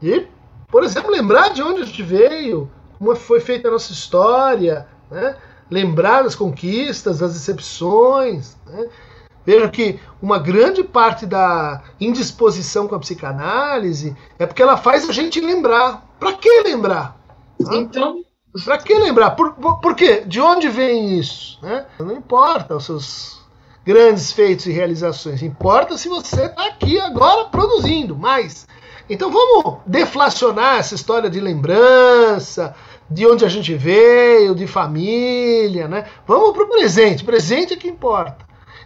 E, 0.00 0.26
por 0.68 0.84
exemplo, 0.84 1.10
lembrar 1.10 1.48
de 1.48 1.60
onde 1.60 1.82
a 1.82 1.84
gente 1.84 2.02
veio, 2.02 2.70
como 2.98 3.16
foi 3.16 3.40
feita 3.40 3.66
a 3.66 3.70
nossa 3.72 3.92
história, 3.92 4.86
né? 5.10 5.36
lembrar 5.68 6.22
das 6.22 6.36
conquistas, 6.36 7.18
das 7.18 7.32
decepções. 7.32 8.56
Né? 8.66 8.88
Veja 9.44 9.68
que 9.68 10.00
uma 10.22 10.38
grande 10.38 10.82
parte 10.82 11.26
da 11.26 11.82
indisposição 12.00 12.88
com 12.88 12.94
a 12.94 12.98
psicanálise 12.98 14.16
é 14.38 14.46
porque 14.46 14.62
ela 14.62 14.76
faz 14.76 15.08
a 15.08 15.12
gente 15.12 15.40
lembrar. 15.40 16.06
Para 16.18 16.32
que 16.32 16.62
lembrar? 16.62 17.16
Então, 17.72 18.22
para 18.64 18.78
que 18.78 18.94
lembrar? 18.94 19.32
Por, 19.32 19.52
por, 19.54 19.80
por, 19.80 19.94
quê? 19.94 20.22
De 20.26 20.40
onde 20.40 20.68
vem 20.68 21.18
isso? 21.18 21.58
Né? 21.62 21.84
Não 21.98 22.16
importa 22.16 22.76
os 22.76 22.86
seus 22.86 23.44
grandes 23.84 24.32
feitos 24.32 24.66
e 24.66 24.72
realizações. 24.72 25.42
Importa 25.42 25.98
se 25.98 26.08
você 26.08 26.46
está 26.46 26.66
aqui 26.66 26.98
agora 26.98 27.44
produzindo 27.46 28.16
mais. 28.16 28.66
Então 29.08 29.30
vamos 29.30 29.80
deflacionar 29.84 30.78
essa 30.78 30.94
história 30.94 31.28
de 31.28 31.38
lembrança, 31.38 32.74
de 33.10 33.26
onde 33.26 33.44
a 33.44 33.48
gente 33.48 33.74
veio, 33.74 34.54
de 34.54 34.66
família, 34.66 35.86
né? 35.86 36.06
Vamos 36.26 36.52
para 36.52 36.64
o 36.64 36.68
presente. 36.68 37.22
Presente 37.22 37.74
é 37.74 37.76
que 37.76 37.88
importa. 37.88 38.43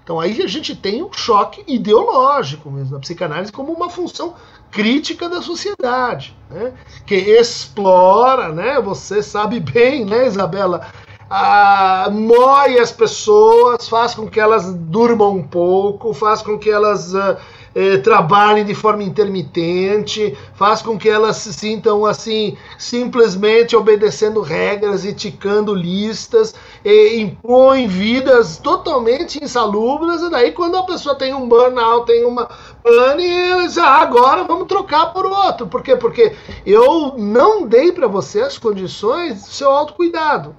Então 0.08 0.18
aí 0.18 0.40
a 0.40 0.46
gente 0.46 0.74
tem 0.74 1.02
um 1.02 1.12
choque 1.12 1.62
ideológico 1.68 2.70
mesmo, 2.70 2.94
na 2.94 2.98
psicanálise 2.98 3.52
como 3.52 3.74
uma 3.74 3.90
função 3.90 4.32
crítica 4.70 5.28
da 5.28 5.42
sociedade, 5.42 6.34
né? 6.48 6.72
que 7.04 7.14
explora, 7.14 8.48
né? 8.48 8.80
Você 8.80 9.22
sabe 9.22 9.60
bem, 9.60 10.06
né, 10.06 10.26
Isabela, 10.26 10.90
ah, 11.28 12.08
moe 12.10 12.78
as 12.78 12.90
pessoas, 12.90 13.86
faz 13.86 14.14
com 14.14 14.26
que 14.26 14.40
elas 14.40 14.72
durmam 14.72 15.36
um 15.36 15.42
pouco, 15.42 16.14
faz 16.14 16.40
com 16.40 16.58
que 16.58 16.70
elas 16.70 17.14
ah, 17.14 17.36
eh, 17.74 17.98
trabalhem 17.98 18.64
de 18.64 18.74
forma 18.74 19.02
intermitente, 19.02 20.36
faz 20.54 20.82
com 20.82 20.98
que 20.98 21.08
elas 21.08 21.36
se 21.36 21.52
sintam 21.52 22.04
assim, 22.04 22.56
simplesmente 22.76 23.76
obedecendo 23.76 24.40
regras 24.40 25.04
e 25.04 25.12
ticando 25.12 25.74
listas, 25.74 26.54
e 26.84 27.20
impõe 27.20 27.86
vidas 27.86 28.58
totalmente 28.58 29.42
insalubres, 29.42 30.22
e 30.22 30.30
daí 30.30 30.52
quando 30.52 30.76
a 30.76 30.82
pessoa 30.82 31.14
tem 31.14 31.34
um 31.34 31.48
burnout, 31.48 32.06
tem 32.06 32.24
uma 32.24 32.48
pane, 32.82 33.24
eles, 33.24 33.76
ah, 33.78 34.02
agora 34.02 34.44
vamos 34.44 34.66
trocar 34.66 35.12
por 35.12 35.26
outro. 35.26 35.66
Por 35.66 35.82
quê? 35.82 35.96
Porque 35.96 36.34
eu 36.64 37.14
não 37.16 37.66
dei 37.66 37.92
para 37.92 38.06
você 38.06 38.40
as 38.40 38.58
condições 38.58 39.42
do 39.42 39.50
seu 39.50 39.70
autocuidado. 39.70 40.54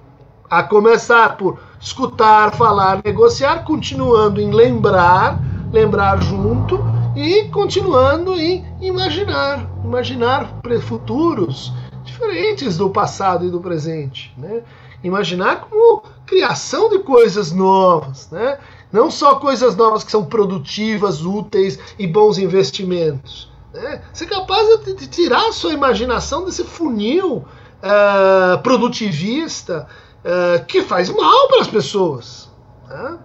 A 0.48 0.62
começar 0.64 1.36
por 1.36 1.60
escutar, 1.80 2.54
falar, 2.56 3.00
negociar, 3.04 3.64
continuando 3.64 4.40
em 4.40 4.50
lembrar, 4.50 5.38
lembrar 5.72 6.20
junto 6.20 6.99
e 7.20 7.48
continuando 7.50 8.34
em 8.34 8.64
imaginar, 8.80 9.68
imaginar 9.84 10.60
futuros 10.82 11.72
diferentes 12.04 12.76
do 12.76 12.90
passado 12.90 13.46
e 13.46 13.50
do 13.50 13.60
presente, 13.60 14.32
né? 14.36 14.62
Imaginar 15.02 15.62
como 15.62 16.02
criação 16.26 16.88
de 16.90 16.98
coisas 17.00 17.52
novas, 17.52 18.30
né? 18.30 18.58
Não 18.92 19.10
só 19.10 19.36
coisas 19.36 19.76
novas 19.76 20.02
que 20.02 20.10
são 20.10 20.24
produtivas, 20.24 21.24
úteis 21.24 21.78
e 21.98 22.06
bons 22.06 22.38
investimentos. 22.38 23.50
Né? 23.72 24.02
Ser 24.12 24.26
capaz 24.26 24.84
de 24.84 25.06
tirar 25.06 25.48
a 25.48 25.52
sua 25.52 25.72
imaginação 25.72 26.44
desse 26.44 26.64
funil 26.64 27.36
uh, 27.36 28.58
produtivista 28.62 29.86
uh, 30.24 30.64
que 30.66 30.82
faz 30.82 31.08
mal 31.08 31.48
para 31.48 31.60
as 31.60 31.68
pessoas. 31.68 32.50
Né? 32.88 33.18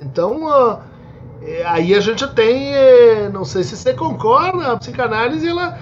Então, 0.00 0.44
uh, 0.46 0.78
aí 1.64 1.94
a 1.94 2.00
gente 2.00 2.26
tem, 2.34 2.74
eh, 2.74 3.30
não 3.32 3.44
sei 3.44 3.62
se 3.62 3.76
você 3.76 3.94
concorda, 3.94 4.72
a 4.72 4.76
psicanálise 4.76 5.46
ela, 5.46 5.78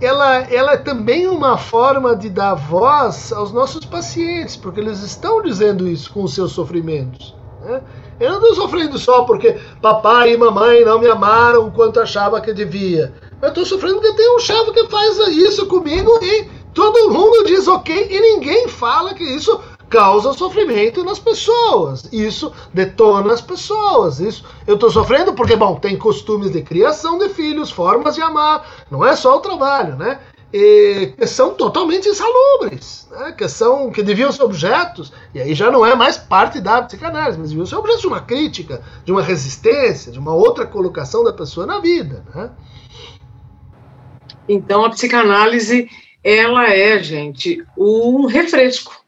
ela, 0.00 0.38
ela 0.50 0.72
é 0.72 0.76
também 0.76 1.26
uma 1.26 1.58
forma 1.58 2.14
de 2.14 2.28
dar 2.28 2.54
voz 2.54 3.32
aos 3.32 3.52
nossos 3.52 3.84
pacientes, 3.84 4.56
porque 4.56 4.80
eles 4.80 5.02
estão 5.02 5.42
dizendo 5.42 5.88
isso 5.88 6.12
com 6.12 6.22
os 6.22 6.34
seus 6.34 6.52
sofrimentos. 6.52 7.34
Né? 7.62 7.80
Eu 8.20 8.30
não 8.30 8.38
estou 8.38 8.54
sofrendo 8.54 8.98
só 8.98 9.24
porque 9.24 9.58
papai 9.80 10.34
e 10.34 10.36
mamãe 10.36 10.84
não 10.84 10.98
me 10.98 11.08
amaram 11.08 11.70
quanto 11.70 12.00
achava 12.00 12.40
que 12.40 12.52
devia. 12.52 13.12
Eu 13.40 13.48
estou 13.48 13.64
sofrendo 13.64 13.96
porque 13.96 14.14
tem 14.14 14.36
um 14.36 14.38
chefe 14.38 14.72
que 14.72 14.88
faz 14.88 15.18
isso 15.28 15.66
comigo 15.66 16.10
e 16.22 16.44
todo 16.72 17.10
mundo 17.10 17.44
diz 17.44 17.66
ok 17.66 18.08
e 18.10 18.20
ninguém 18.20 18.68
fala 18.68 19.14
que 19.14 19.24
isso 19.24 19.60
causa 19.92 20.32
sofrimento 20.32 21.04
nas 21.04 21.18
pessoas. 21.18 22.08
Isso 22.10 22.50
detona 22.72 23.34
as 23.34 23.42
pessoas. 23.42 24.20
Isso 24.20 24.42
eu 24.66 24.76
estou 24.76 24.90
sofrendo 24.90 25.34
porque, 25.34 25.54
bom, 25.54 25.76
tem 25.76 25.98
costumes 25.98 26.50
de 26.50 26.62
criação 26.62 27.18
de 27.18 27.28
filhos, 27.28 27.70
formas 27.70 28.14
de 28.14 28.22
amar. 28.22 28.66
Não 28.90 29.04
é 29.04 29.14
só 29.14 29.36
o 29.36 29.40
trabalho, 29.40 29.94
né? 29.96 30.18
E, 30.50 31.12
que 31.16 31.26
são 31.26 31.54
totalmente 31.54 32.08
insalubres, 32.08 33.06
né? 33.10 33.32
que 33.32 33.48
são 33.48 33.90
que 33.90 34.02
deviam 34.02 34.30
ser 34.30 34.42
objetos, 34.42 35.10
e 35.34 35.40
aí 35.40 35.54
já 35.54 35.70
não 35.70 35.84
é 35.84 35.94
mais 35.94 36.18
parte 36.18 36.60
da 36.60 36.82
psicanálise, 36.82 37.38
mas 37.38 37.48
deviam 37.48 37.64
ser 37.64 37.76
objetos 37.76 38.02
de 38.02 38.06
uma 38.06 38.20
crítica, 38.20 38.82
de 39.02 39.12
uma 39.12 39.22
resistência, 39.22 40.12
de 40.12 40.18
uma 40.18 40.34
outra 40.34 40.66
colocação 40.66 41.24
da 41.24 41.32
pessoa 41.32 41.64
na 41.64 41.80
vida. 41.80 42.22
Né? 42.34 42.50
Então 44.46 44.84
a 44.84 44.90
psicanálise 44.90 45.88
ela 46.22 46.68
é, 46.68 47.02
gente, 47.02 47.64
um 47.76 48.26
refresco. 48.26 49.01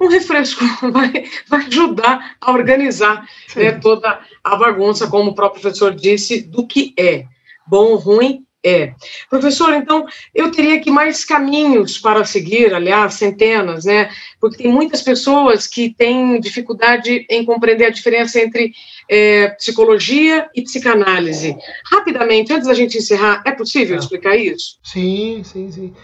Um 0.00 0.08
refresco 0.08 0.64
vai, 0.92 1.24
vai 1.48 1.66
ajudar 1.66 2.36
a 2.40 2.52
organizar 2.52 3.26
né, 3.54 3.72
toda 3.72 4.20
a 4.42 4.56
bagunça, 4.56 5.08
como 5.08 5.30
o 5.30 5.34
próprio 5.34 5.62
professor 5.62 5.94
disse, 5.94 6.42
do 6.42 6.66
que 6.66 6.94
é 6.98 7.24
bom 7.66 7.92
ou 7.92 7.96
ruim 7.96 8.46
é. 8.66 8.94
Professor, 9.30 9.72
então, 9.74 10.06
eu 10.34 10.50
teria 10.50 10.74
aqui 10.74 10.90
mais 10.90 11.24
caminhos 11.24 11.98
para 11.98 12.24
seguir, 12.24 12.74
aliás, 12.74 13.14
centenas, 13.14 13.84
né? 13.84 14.10
Porque 14.40 14.64
tem 14.64 14.72
muitas 14.72 15.02
pessoas 15.02 15.68
que 15.68 15.94
têm 15.94 16.40
dificuldade 16.40 17.24
em 17.30 17.44
compreender 17.44 17.84
a 17.84 17.90
diferença 17.90 18.40
entre 18.40 18.72
é, 19.08 19.50
psicologia 19.50 20.50
e 20.52 20.62
psicanálise. 20.62 21.56
Rapidamente, 21.92 22.52
antes 22.52 22.66
da 22.66 22.74
gente 22.74 22.98
encerrar, 22.98 23.40
é 23.46 23.52
possível 23.52 23.96
explicar 23.96 24.36
isso? 24.36 24.78
Sim, 24.82 25.42
sim, 25.44 25.70
sim. 25.70 25.94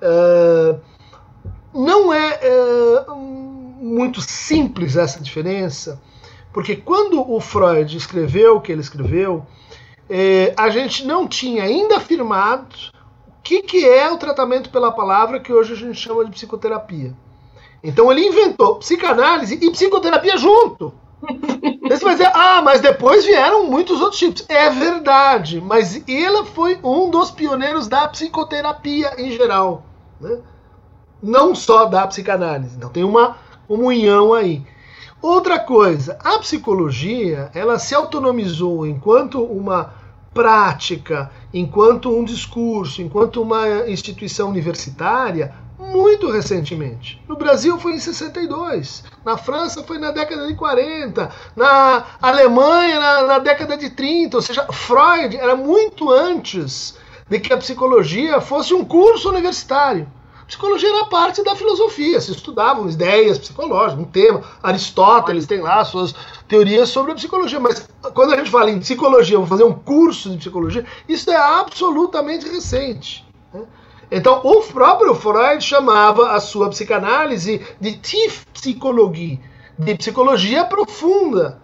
Uh, 0.00 0.80
não 1.76 2.12
é 2.12 2.40
uh, 3.08 3.14
muito 3.16 4.20
simples 4.20 4.96
essa 4.96 5.20
diferença, 5.20 6.00
porque 6.52 6.74
quando 6.74 7.30
o 7.30 7.38
Freud 7.40 7.96
escreveu 7.96 8.56
o 8.56 8.60
que 8.60 8.72
ele 8.72 8.80
escreveu, 8.80 9.46
é, 10.08 10.54
a 10.56 10.70
gente 10.70 11.04
não 11.04 11.28
tinha 11.28 11.64
ainda 11.64 11.98
afirmado 11.98 12.74
o 13.28 13.32
que, 13.42 13.62
que 13.62 13.86
é 13.86 14.10
o 14.10 14.16
tratamento 14.16 14.70
pela 14.70 14.90
palavra 14.90 15.38
que 15.38 15.52
hoje 15.52 15.74
a 15.74 15.76
gente 15.76 16.00
chama 16.00 16.24
de 16.24 16.30
psicoterapia. 16.30 17.14
Então 17.82 18.10
ele 18.10 18.26
inventou 18.26 18.76
psicanálise 18.76 19.58
e 19.60 19.70
psicoterapia 19.70 20.36
junto. 20.36 20.94
Você 21.88 22.04
vai 22.04 22.14
dizer, 22.14 22.30
ah, 22.34 22.60
mas 22.62 22.80
depois 22.80 23.24
vieram 23.24 23.66
muitos 23.66 24.00
outros 24.00 24.18
tipos. 24.18 24.44
É 24.48 24.70
verdade, 24.70 25.60
mas 25.60 26.02
ele 26.08 26.44
foi 26.54 26.78
um 26.82 27.10
dos 27.10 27.30
pioneiros 27.30 27.86
da 27.86 28.08
psicoterapia 28.08 29.12
em 29.18 29.30
geral. 29.32 29.84
Né? 30.20 30.38
Não 31.26 31.56
só 31.56 31.86
da 31.86 32.06
psicanálise. 32.06 32.76
Então 32.76 32.88
tem 32.88 33.02
uma 33.02 33.36
comunhão 33.66 34.32
aí. 34.32 34.62
Outra 35.20 35.58
coisa, 35.58 36.16
a 36.22 36.38
psicologia, 36.38 37.50
ela 37.52 37.80
se 37.80 37.94
autonomizou 37.94 38.86
enquanto 38.86 39.42
uma 39.42 39.92
prática, 40.32 41.30
enquanto 41.52 42.16
um 42.16 42.22
discurso, 42.22 43.02
enquanto 43.02 43.42
uma 43.42 43.88
instituição 43.88 44.50
universitária, 44.50 45.52
muito 45.76 46.30
recentemente. 46.30 47.20
No 47.28 47.36
Brasil 47.36 47.76
foi 47.80 47.94
em 47.94 47.98
62, 47.98 49.02
na 49.24 49.36
França 49.36 49.82
foi 49.82 49.98
na 49.98 50.12
década 50.12 50.46
de 50.46 50.54
40, 50.54 51.30
na 51.56 52.04
Alemanha 52.22 53.00
na, 53.00 53.22
na 53.22 53.38
década 53.40 53.76
de 53.76 53.90
30, 53.90 54.36
ou 54.36 54.42
seja, 54.42 54.64
Freud 54.70 55.36
era 55.36 55.56
muito 55.56 56.08
antes 56.08 56.96
de 57.28 57.40
que 57.40 57.52
a 57.52 57.58
psicologia 57.58 58.40
fosse 58.40 58.72
um 58.72 58.84
curso 58.84 59.28
universitário. 59.28 60.06
Psicologia 60.46 60.88
era 60.88 61.06
parte 61.06 61.42
da 61.42 61.56
filosofia, 61.56 62.20
se 62.20 62.30
estudavam 62.30 62.88
ideias 62.88 63.36
psicológicas, 63.36 63.98
um 63.98 64.08
tema. 64.08 64.42
Aristóteles 64.62 65.46
tem 65.46 65.60
lá 65.60 65.84
suas 65.84 66.14
teorias 66.46 66.88
sobre 66.88 67.12
a 67.12 67.14
psicologia, 67.16 67.58
mas 67.58 67.88
quando 68.14 68.32
a 68.32 68.36
gente 68.36 68.50
fala 68.50 68.70
em 68.70 68.78
psicologia, 68.78 69.36
vamos 69.36 69.48
fazer 69.48 69.64
um 69.64 69.72
curso 69.72 70.30
de 70.30 70.38
psicologia, 70.38 70.86
isso 71.08 71.30
é 71.30 71.36
absolutamente 71.36 72.48
recente. 72.48 73.26
Né? 73.52 73.62
Então, 74.08 74.40
o 74.44 74.62
próprio 74.62 75.14
Freud 75.16 75.62
chamava 75.64 76.30
a 76.30 76.40
sua 76.40 76.70
psicanálise 76.70 77.66
de 77.80 77.96
Tiefpsychologie, 77.96 79.40
de 79.76 79.94
psicologia 79.96 80.64
profunda 80.64 81.60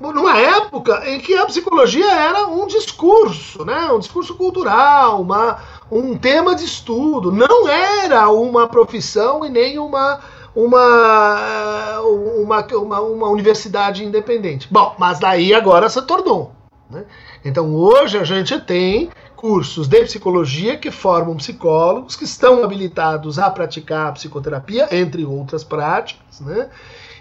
numa 0.00 0.38
época 0.38 1.02
em 1.08 1.20
que 1.20 1.34
a 1.34 1.46
psicologia 1.46 2.10
era 2.10 2.46
um 2.46 2.66
discurso, 2.66 3.64
né? 3.64 3.90
um 3.90 3.98
discurso 3.98 4.34
cultural, 4.34 5.20
uma, 5.20 5.58
um 5.90 6.16
tema 6.16 6.54
de 6.54 6.64
estudo, 6.64 7.32
não 7.32 7.68
era 7.68 8.28
uma 8.28 8.68
profissão 8.68 9.44
e 9.44 9.48
nem 9.48 9.78
uma, 9.78 10.20
uma, 10.54 12.00
uma, 12.00 12.66
uma, 12.66 13.00
uma 13.00 13.28
universidade 13.28 14.04
independente. 14.04 14.68
Bom, 14.70 14.94
mas 14.98 15.18
daí 15.18 15.54
agora 15.54 15.88
se 15.88 16.00
tornou. 16.02 16.52
Né? 16.90 17.04
Então 17.44 17.74
hoje 17.74 18.18
a 18.18 18.24
gente 18.24 18.58
tem 18.60 19.10
cursos 19.34 19.86
de 19.86 20.02
psicologia 20.02 20.76
que 20.76 20.90
formam 20.90 21.36
psicólogos 21.36 22.16
que 22.16 22.24
estão 22.24 22.64
habilitados 22.64 23.38
a 23.38 23.50
praticar 23.50 24.08
a 24.08 24.12
psicoterapia, 24.12 24.88
entre 24.90 25.24
outras 25.24 25.62
práticas, 25.62 26.40
né? 26.40 26.68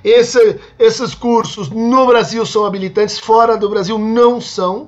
Esse, 0.06 0.60
esses 0.78 1.16
cursos 1.16 1.68
no 1.72 2.06
Brasil 2.06 2.46
são 2.46 2.64
habilitantes, 2.64 3.18
fora 3.18 3.58
do 3.58 3.68
Brasil 3.68 3.98
não 3.98 4.40
são. 4.40 4.88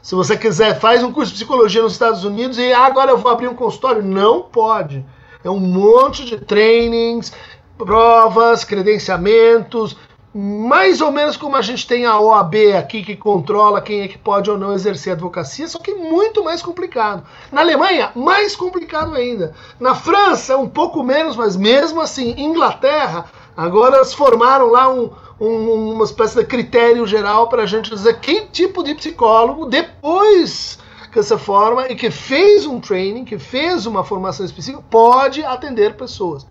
Se 0.00 0.14
você 0.14 0.36
quiser, 0.36 0.78
faz 0.78 1.02
um 1.02 1.10
curso 1.10 1.32
de 1.32 1.38
psicologia 1.38 1.82
nos 1.82 1.94
Estados 1.94 2.24
Unidos 2.24 2.58
e 2.58 2.72
ah, 2.72 2.86
agora 2.86 3.10
eu 3.10 3.18
vou 3.18 3.32
abrir 3.32 3.48
um 3.48 3.56
consultório. 3.56 4.04
Não 4.04 4.42
pode. 4.42 5.04
É 5.42 5.50
um 5.50 5.58
monte 5.58 6.24
de 6.24 6.38
trainings, 6.38 7.32
provas, 7.76 8.62
credenciamentos, 8.62 9.96
mais 10.32 11.00
ou 11.00 11.10
menos 11.10 11.36
como 11.36 11.56
a 11.56 11.62
gente 11.62 11.84
tem 11.84 12.06
a 12.06 12.20
OAB 12.20 12.54
aqui 12.78 13.02
que 13.02 13.16
controla 13.16 13.82
quem 13.82 14.02
é 14.02 14.08
que 14.08 14.16
pode 14.16 14.48
ou 14.48 14.56
não 14.56 14.72
exercer 14.72 15.12
advocacia, 15.12 15.66
só 15.66 15.80
que 15.80 15.92
muito 15.92 16.44
mais 16.44 16.62
complicado. 16.62 17.24
Na 17.50 17.62
Alemanha, 17.62 18.12
mais 18.14 18.54
complicado 18.54 19.16
ainda. 19.16 19.54
Na 19.80 19.96
França, 19.96 20.56
um 20.56 20.68
pouco 20.68 21.02
menos, 21.02 21.34
mas 21.34 21.56
mesmo 21.56 22.00
assim, 22.00 22.34
Inglaterra, 22.38 23.26
Agora 23.56 24.04
se 24.04 24.16
formaram 24.16 24.70
lá 24.70 24.88
um, 24.88 25.10
um, 25.40 25.92
uma 25.92 26.04
espécie 26.04 26.38
de 26.38 26.46
critério 26.46 27.06
geral 27.06 27.48
para 27.48 27.62
a 27.62 27.66
gente 27.66 27.90
dizer 27.90 28.18
que 28.20 28.42
tipo 28.46 28.82
de 28.82 28.94
psicólogo, 28.94 29.66
depois 29.66 30.78
que 31.12 31.22
se 31.22 31.36
forma 31.36 31.88
e 31.88 31.94
que 31.94 32.10
fez 32.10 32.64
um 32.64 32.80
training, 32.80 33.24
que 33.24 33.38
fez 33.38 33.84
uma 33.84 34.02
formação 34.02 34.46
específica, 34.46 34.82
pode 34.88 35.44
atender 35.44 35.94
pessoas. 35.94 36.46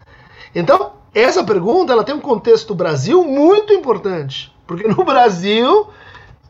Então, 0.53 0.91
essa 1.13 1.43
pergunta 1.43 1.91
ela 1.91 2.03
tem 2.03 2.13
um 2.13 2.21
contexto 2.21 2.75
Brasil 2.75 3.23
muito 3.23 3.73
importante, 3.73 4.53
porque 4.67 4.87
no 4.87 5.03
Brasil 5.03 5.87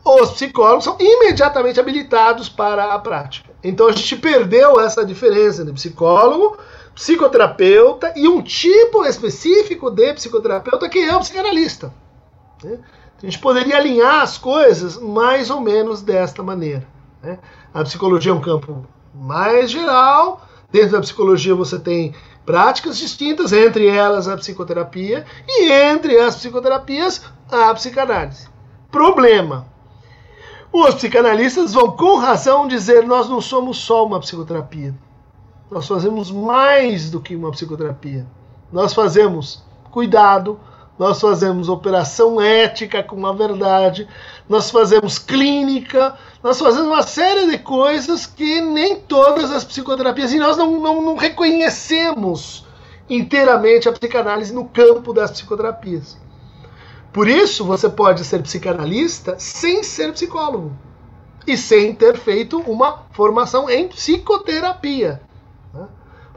os 0.03 0.31
psicólogos 0.31 0.83
são 0.83 0.97
imediatamente 0.99 1.79
habilitados 1.79 2.49
para 2.49 2.93
a 2.93 2.99
prática. 2.99 3.49
Então 3.63 3.87
a 3.87 3.91
gente 3.91 4.15
perdeu 4.17 4.79
essa 4.79 5.05
diferença 5.05 5.63
de 5.63 5.71
psicólogo 5.71 6.57
psicoterapeuta 6.93 8.13
e 8.15 8.27
um 8.27 8.41
tipo 8.41 9.05
específico 9.05 9.89
de 9.89 10.13
psicoterapeuta 10.13 10.89
que 10.89 10.99
é 10.99 11.15
o 11.15 11.19
psicanalista. 11.19 11.93
Né? 12.63 12.79
A 13.21 13.25
gente 13.25 13.39
poderia 13.39 13.77
alinhar 13.77 14.21
as 14.21 14.37
coisas 14.37 14.97
mais 14.97 15.49
ou 15.49 15.61
menos 15.61 16.01
desta 16.01 16.41
maneira. 16.41 16.87
Né? 17.21 17.39
A 17.73 17.83
psicologia 17.83 18.31
é 18.31 18.35
um 18.35 18.41
campo 18.41 18.85
mais 19.13 19.69
geral, 19.69 20.41
dentro 20.71 20.91
da 20.91 21.01
psicologia 21.01 21.53
você 21.53 21.77
tem 21.77 22.13
práticas 22.45 22.97
distintas, 22.97 23.53
entre 23.53 23.87
elas 23.87 24.27
a 24.27 24.35
psicoterapia, 24.35 25.25
e 25.47 25.71
entre 25.71 26.19
as 26.19 26.35
psicoterapias, 26.35 27.21
a 27.49 27.73
psicanálise. 27.73 28.49
Problema. 28.91 29.67
Os 30.73 30.95
psicanalistas 30.95 31.73
vão 31.73 31.91
com 31.91 32.17
razão 32.17 32.67
dizer 32.67 33.05
nós 33.05 33.29
não 33.29 33.41
somos 33.41 33.77
só 33.77 34.05
uma 34.05 34.19
psicoterapia. 34.19 34.95
Nós 35.71 35.87
fazemos 35.87 36.29
mais 36.29 37.09
do 37.09 37.21
que 37.21 37.33
uma 37.33 37.49
psicoterapia. 37.49 38.27
Nós 38.73 38.93
fazemos 38.93 39.63
cuidado, 39.89 40.59
nós 40.99 41.21
fazemos 41.21 41.69
operação 41.69 42.41
ética 42.41 43.01
com 43.01 43.25
a 43.25 43.31
verdade, 43.31 44.05
nós 44.49 44.69
fazemos 44.69 45.17
clínica, 45.17 46.17
nós 46.43 46.59
fazemos 46.59 46.87
uma 46.87 47.03
série 47.03 47.49
de 47.49 47.57
coisas 47.57 48.25
que 48.25 48.59
nem 48.59 48.99
todas 48.99 49.49
as 49.49 49.63
psicoterapias, 49.63 50.33
e 50.33 50.39
nós 50.39 50.57
não, 50.57 50.77
não, 50.77 51.01
não 51.01 51.15
reconhecemos 51.15 52.65
inteiramente 53.09 53.87
a 53.87 53.93
psicanálise 53.93 54.53
no 54.53 54.65
campo 54.65 55.13
das 55.13 55.31
psicoterapias. 55.31 56.17
Por 57.13 57.29
isso, 57.29 57.63
você 57.63 57.87
pode 57.87 58.25
ser 58.25 58.41
psicanalista 58.41 59.35
sem 59.39 59.83
ser 59.83 60.11
psicólogo 60.11 60.73
e 61.47 61.55
sem 61.55 61.95
ter 61.95 62.17
feito 62.17 62.59
uma 62.59 63.05
formação 63.13 63.69
em 63.69 63.87
psicoterapia. 63.87 65.30
Né? 65.73 65.87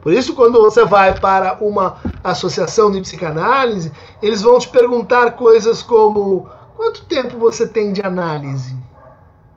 Por 0.02 0.12
isso, 0.12 0.34
quando 0.34 0.60
você 0.60 0.84
vai 0.84 1.18
para 1.18 1.58
uma 1.60 1.96
associação 2.22 2.90
de 2.90 3.00
psicanálise, 3.00 3.90
eles 4.22 4.42
vão 4.42 4.58
te 4.58 4.68
perguntar 4.68 5.32
coisas 5.32 5.82
como: 5.82 6.48
quanto 6.76 7.04
tempo 7.06 7.38
você 7.38 7.66
tem 7.66 7.92
de 7.92 8.02
análise? 8.02 8.76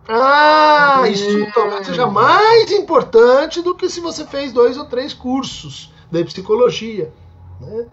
Ah, 0.08 1.04
isso 1.10 1.28
talvez 1.54 1.86
seja 1.86 2.08
mais 2.08 2.72
importante 2.72 3.62
do 3.62 3.76
que 3.76 3.90
se 3.90 4.00
você 4.00 4.26
fez 4.26 4.54
dois 4.54 4.78
ou 4.78 4.86
três 4.86 5.14
cursos 5.14 5.92
de 6.10 6.24
psicologia. 6.24 7.12
Né? 7.60 7.88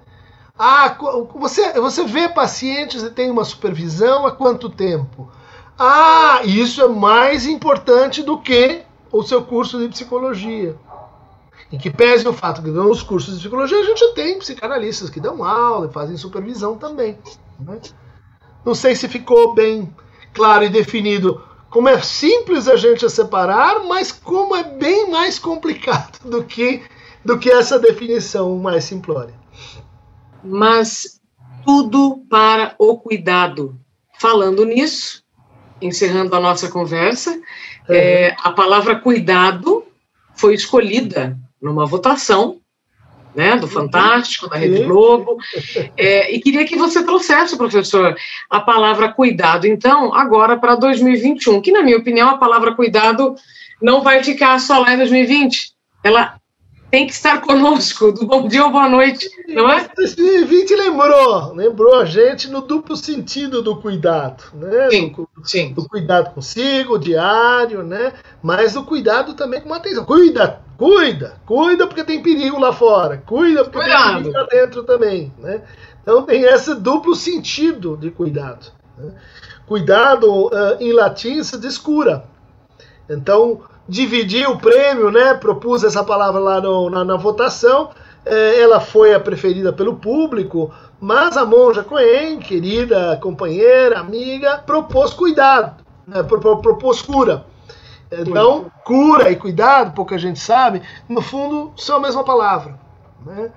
Ah, 0.56 0.96
você, 1.34 1.72
você 1.80 2.04
vê 2.04 2.28
pacientes 2.28 3.02
e 3.02 3.10
tem 3.10 3.28
uma 3.28 3.44
supervisão 3.44 4.24
há 4.24 4.30
quanto 4.30 4.70
tempo? 4.70 5.28
Ah, 5.76 6.42
isso 6.44 6.80
é 6.80 6.86
mais 6.86 7.46
importante 7.46 8.22
do 8.22 8.38
que 8.38 8.82
o 9.10 9.24
seu 9.24 9.42
curso 9.42 9.80
de 9.80 9.88
psicologia. 9.88 10.76
Em 11.74 11.78
que 11.78 11.90
pese 11.90 12.26
o 12.28 12.32
fato 12.32 12.62
que 12.62 12.70
nos 12.70 13.02
cursos 13.02 13.34
de 13.34 13.40
psicologia 13.40 13.80
a 13.80 13.82
gente 13.82 14.14
tem 14.14 14.38
psicanalistas 14.38 15.10
que 15.10 15.18
dão 15.18 15.42
aula 15.42 15.88
e 15.88 15.92
fazem 15.92 16.16
supervisão 16.16 16.78
também. 16.78 17.18
Né? 17.58 17.80
Não 18.64 18.76
sei 18.76 18.94
se 18.94 19.08
ficou 19.08 19.54
bem 19.54 19.92
claro 20.32 20.62
e 20.62 20.68
definido 20.68 21.42
como 21.70 21.88
é 21.88 22.00
simples 22.00 22.68
a 22.68 22.76
gente 22.76 23.04
a 23.04 23.10
separar, 23.10 23.82
mas 23.82 24.12
como 24.12 24.54
é 24.54 24.62
bem 24.62 25.10
mais 25.10 25.36
complicado 25.36 26.20
do 26.24 26.44
que, 26.44 26.80
do 27.24 27.40
que 27.40 27.50
essa 27.50 27.76
definição 27.76 28.56
mais 28.56 28.84
simplória. 28.84 29.34
Mas 30.44 31.20
tudo 31.64 32.24
para 32.30 32.76
o 32.78 32.98
cuidado. 32.98 33.76
Falando 34.16 34.64
nisso, 34.64 35.24
encerrando 35.82 36.36
a 36.36 36.40
nossa 36.40 36.68
conversa, 36.70 37.36
é. 37.88 38.28
É, 38.28 38.36
a 38.44 38.52
palavra 38.52 38.94
cuidado 39.00 39.84
foi 40.36 40.54
escolhida 40.54 41.36
numa 41.64 41.86
votação 41.86 42.58
né, 43.34 43.56
do 43.56 43.66
Fantástico, 43.66 44.48
da 44.48 44.56
Rede 44.56 44.84
Globo, 44.84 45.38
é, 45.96 46.32
e 46.32 46.38
queria 46.40 46.64
que 46.64 46.76
você 46.76 47.02
trouxesse, 47.02 47.56
professor, 47.56 48.14
a 48.48 48.60
palavra 48.60 49.12
cuidado, 49.12 49.66
então, 49.66 50.14
agora 50.14 50.56
para 50.56 50.76
2021, 50.76 51.60
que, 51.60 51.72
na 51.72 51.82
minha 51.82 51.96
opinião, 51.96 52.28
a 52.28 52.38
palavra 52.38 52.74
cuidado 52.74 53.34
não 53.82 54.02
vai 54.02 54.22
ficar 54.22 54.60
só 54.60 54.78
lá 54.78 54.94
em 54.94 54.98
2020, 54.98 55.72
ela 56.04 56.36
tem 56.94 57.08
que 57.08 57.12
estar 57.12 57.40
conosco, 57.40 58.12
do 58.12 58.22
bom 58.24 58.46
dia 58.46 58.64
ou 58.64 58.70
boa 58.70 58.88
noite, 58.88 59.28
não 59.48 59.68
é? 59.68 59.88
2020 59.96 60.76
lembrou, 60.76 61.52
lembrou 61.52 61.96
a 61.96 62.04
gente 62.04 62.48
no 62.48 62.60
duplo 62.60 62.96
sentido 62.96 63.60
do 63.62 63.74
cuidado, 63.74 64.44
né? 64.54 64.90
Sim, 64.90 65.08
do, 65.08 65.28
sim. 65.42 65.72
do 65.72 65.88
cuidado 65.88 66.32
consigo, 66.32 66.96
diário, 66.96 67.82
né? 67.82 68.12
Mas 68.40 68.74
do 68.74 68.84
cuidado 68.84 69.34
também 69.34 69.60
com 69.60 69.74
atenção. 69.74 70.04
Cuida, 70.04 70.60
cuida, 70.78 71.34
cuida 71.44 71.84
porque 71.88 72.04
tem 72.04 72.22
perigo 72.22 72.60
lá 72.60 72.72
fora, 72.72 73.20
cuida 73.26 73.64
porque 73.64 73.78
Cuidado. 73.80 74.04
tem 74.04 74.22
perigo 74.22 74.38
lá 74.38 74.46
dentro 74.46 74.84
também, 74.84 75.32
né? 75.40 75.62
Então 76.00 76.22
tem 76.22 76.44
esse 76.44 76.76
duplo 76.76 77.16
sentido 77.16 77.96
de 77.96 78.12
cuidado. 78.12 78.66
Né? 78.96 79.10
Cuidado 79.66 80.46
uh, 80.46 80.76
em 80.78 80.92
latim 80.92 81.42
se 81.42 81.58
diz 81.58 81.76
cura. 81.76 82.24
Então 83.10 83.62
dividir 83.88 84.48
o 84.48 84.58
prêmio, 84.58 85.10
né? 85.10 85.34
Propus 85.34 85.84
essa 85.84 86.02
palavra 86.02 86.40
lá 86.40 86.60
no, 86.60 86.90
na, 86.90 87.04
na, 87.04 87.16
votação. 87.16 87.90
É, 88.24 88.60
ela 88.60 88.80
foi 88.80 89.14
a 89.14 89.20
preferida 89.20 89.72
pelo 89.72 89.96
público, 89.96 90.72
mas 90.98 91.36
a 91.36 91.44
monja 91.44 91.82
Cohen, 91.82 92.38
querida 92.38 93.18
companheira, 93.22 94.00
amiga, 94.00 94.58
propôs 94.58 95.12
cuidado, 95.12 95.84
né, 96.06 96.22
propôs 96.22 97.02
cura. 97.02 97.44
Então, 98.10 98.70
cura 98.84 99.30
e 99.30 99.36
cuidado, 99.36 99.94
pouca 99.94 100.16
gente 100.16 100.38
sabe, 100.38 100.80
no 101.08 101.20
fundo 101.20 101.72
são 101.76 101.96
a 101.96 102.00
mesma 102.00 102.24
palavra. 102.24 102.78
Né? 103.26 103.50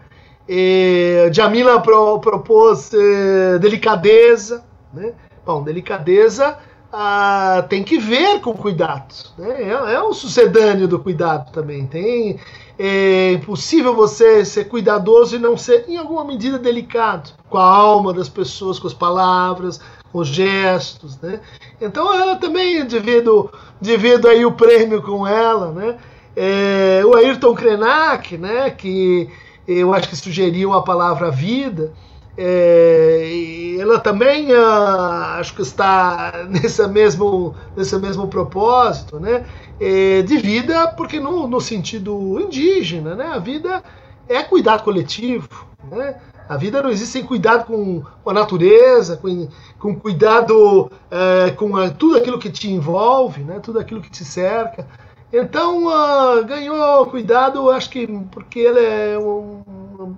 E 0.49 1.29
Jamila 1.31 1.79
pro, 1.79 2.19
propôs 2.19 2.91
eh, 2.93 3.59
delicadeza. 3.59 4.63
Né? 4.93 5.13
Bom, 5.45 5.63
delicadeza 5.63 6.57
ah, 6.91 7.65
tem 7.69 7.83
que 7.83 7.97
ver 7.97 8.39
com 8.41 8.53
cuidado. 8.53 9.13
Né? 9.37 9.63
É, 9.63 9.93
é 9.93 10.03
um 10.03 10.13
sucedâneo 10.13 10.87
do 10.87 10.99
cuidado 10.99 11.51
também. 11.51 11.85
Tem, 11.85 12.39
é 12.79 13.33
impossível 13.33 13.93
você 13.93 14.45
ser 14.45 14.65
cuidadoso 14.65 15.35
e 15.35 15.39
não 15.39 15.57
ser, 15.57 15.85
em 15.87 15.97
alguma 15.97 16.23
medida, 16.23 16.57
delicado 16.57 17.31
com 17.49 17.57
a 17.57 17.63
alma 17.63 18.13
das 18.13 18.29
pessoas, 18.29 18.79
com 18.79 18.87
as 18.87 18.93
palavras, 18.93 19.81
com 20.11 20.19
os 20.19 20.27
gestos. 20.27 21.19
Né? 21.19 21.41
Então, 21.81 22.13
ela 22.13 22.35
também 22.35 22.85
divido, 22.85 23.51
divido 23.81 24.27
aí 24.27 24.45
o 24.45 24.53
prêmio 24.53 25.01
com 25.01 25.27
ela. 25.27 25.71
Né? 25.71 25.97
É, 26.35 27.01
o 27.05 27.15
Ayrton 27.15 27.53
Krenak, 27.53 28.37
né, 28.37 28.69
que 28.69 29.29
eu 29.67 29.93
acho 29.93 30.07
que 30.07 30.15
sugeriu 30.15 30.71
a 30.73 30.81
palavra 30.81 31.29
vida. 31.29 31.91
É, 32.37 33.77
ela 33.79 33.99
também 33.99 34.51
uh, 34.53 35.39
acho 35.39 35.55
que 35.55 35.61
está 35.61 36.45
nesse 36.49 36.85
mesmo, 36.87 37.55
nesse 37.75 37.97
mesmo 37.97 38.27
propósito 38.27 39.19
né? 39.19 39.45
É, 39.79 40.21
de 40.21 40.37
vida, 40.37 40.87
porque 40.89 41.19
no, 41.19 41.47
no 41.47 41.59
sentido 41.59 42.39
indígena, 42.39 43.15
né? 43.15 43.27
a 43.27 43.39
vida 43.39 43.83
é 44.27 44.43
cuidado 44.43 44.83
coletivo. 44.83 45.49
Né? 45.89 46.19
A 46.49 46.57
vida 46.57 46.81
não 46.81 46.89
existe 46.89 47.13
sem 47.13 47.23
cuidado 47.23 47.65
com, 47.65 48.03
com 48.23 48.29
a 48.29 48.33
natureza, 48.33 49.17
com, 49.17 49.47
com 49.79 49.95
cuidado 49.95 50.91
é, 51.11 51.51
com 51.51 51.75
a, 51.75 51.89
tudo 51.89 52.17
aquilo 52.17 52.39
que 52.39 52.49
te 52.49 52.69
envolve, 52.69 53.43
né? 53.43 53.59
tudo 53.59 53.79
aquilo 53.79 54.01
que 54.01 54.09
te 54.09 54.23
cerca. 54.23 54.87
Então, 55.31 55.87
uh, 55.87 56.45
ganhou 56.45 57.05
cuidado, 57.07 57.69
acho 57.69 57.89
que 57.89 58.07
porque 58.31 58.61
ela 58.61 58.79
é 58.79 59.17
um, 59.19 59.61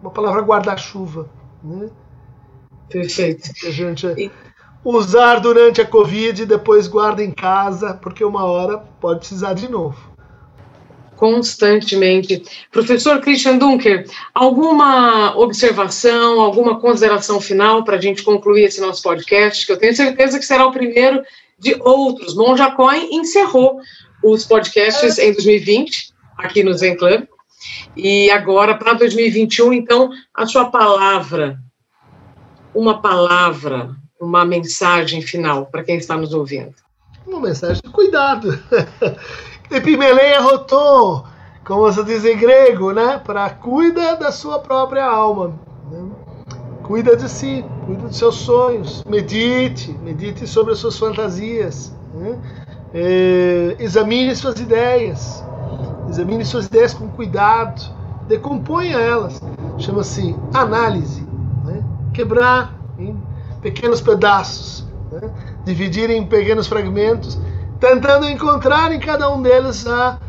uma 0.02 0.12
palavra 0.12 0.42
guarda-chuva. 0.42 1.28
Né? 1.64 1.90
Perfeito. 2.90 3.52
A 3.66 3.72
gente 3.72 4.32
usar 4.84 5.40
durante 5.40 5.82
a 5.82 5.86
Covid 5.86 6.42
e 6.42 6.46
depois 6.46 6.88
guarda 6.88 7.24
em 7.24 7.32
casa, 7.32 7.94
porque 7.94 8.24
uma 8.24 8.46
hora 8.46 8.78
pode 9.00 9.20
precisar 9.20 9.54
de 9.54 9.70
novo. 9.70 10.10
Constantemente. 11.16 12.42
Professor 12.72 13.20
Christian 13.20 13.58
Dunker, 13.58 14.06
alguma 14.34 15.38
observação, 15.38 16.40
alguma 16.40 16.80
consideração 16.80 17.42
final 17.42 17.84
para 17.84 17.98
a 17.98 18.02
gente 18.02 18.24
concluir 18.24 18.64
esse 18.64 18.80
nosso 18.80 19.04
podcast, 19.04 19.66
que 19.66 19.72
eu 19.72 19.78
tenho 19.78 19.94
certeza 19.94 20.40
que 20.40 20.46
será 20.46 20.66
o 20.66 20.72
primeiro 20.72 21.22
de 21.58 21.76
outros. 21.82 22.36
Monja 22.36 22.72
Coin 22.72 23.10
encerrou 23.12 23.80
os 24.24 24.46
podcasts 24.46 25.20
em 25.20 25.34
2020, 25.34 26.14
aqui 26.38 26.64
no 26.64 26.74
Zen 26.74 26.96
Club, 26.96 27.26
e 27.98 28.32
agora 28.32 28.76
para 28.76 28.94
2021, 28.94 29.74
então, 29.74 30.10
a 30.34 30.46
sua 30.46 30.72
palavra 30.72 31.60
uma 32.80 33.02
palavra, 33.02 33.90
uma 34.22 34.46
mensagem 34.46 35.22
final 35.22 35.66
para 35.66 35.84
quem 35.84 35.98
está 35.98 36.16
nos 36.16 36.34
ouvindo? 36.34 36.74
Uma 37.28 37.42
mensagem 37.42 37.82
de 37.84 37.90
cuidado. 37.90 38.58
Epimeleia 39.70 40.40
rotou, 40.40 41.26
como 41.66 41.92
se 41.92 42.02
diz 42.06 42.24
em 42.24 42.38
grego, 42.38 42.94
né? 42.94 43.22
Para 43.24 43.50
cuida 43.50 44.16
da 44.16 44.32
sua 44.32 44.60
própria 44.60 45.04
alma. 45.04 45.60
Né? 45.92 46.10
Cuida 46.84 47.18
de 47.18 47.28
si, 47.28 47.66
cuida 47.86 48.08
dos 48.08 48.18
seus 48.18 48.36
sonhos, 48.36 49.04
medite, 49.04 49.92
medite 50.02 50.48
sobre 50.48 50.72
as 50.72 50.80
suas 50.80 50.98
fantasias. 50.98 51.94
Né? 52.14 52.40
É, 52.94 53.76
examine 53.78 54.34
suas 54.38 54.58
ideias, 54.58 55.44
examine 56.08 56.46
suas 56.46 56.68
ideias 56.68 56.94
com 56.94 57.10
cuidado, 57.10 57.82
decomponha 58.26 58.98
elas. 58.98 59.42
Chama-se 59.78 60.34
análise 60.54 61.29
quebrar 62.20 62.76
em 62.98 63.18
pequenos 63.62 64.02
pedaços, 64.02 64.86
né? 65.10 65.32
dividir 65.64 66.10
em 66.10 66.26
pequenos 66.26 66.68
fragmentos, 66.68 67.40
tentando 67.80 68.28
encontrar 68.28 68.92
em 68.92 69.00
cada 69.00 69.32
um 69.32 69.42
deles 69.42 69.88
a 69.88 70.20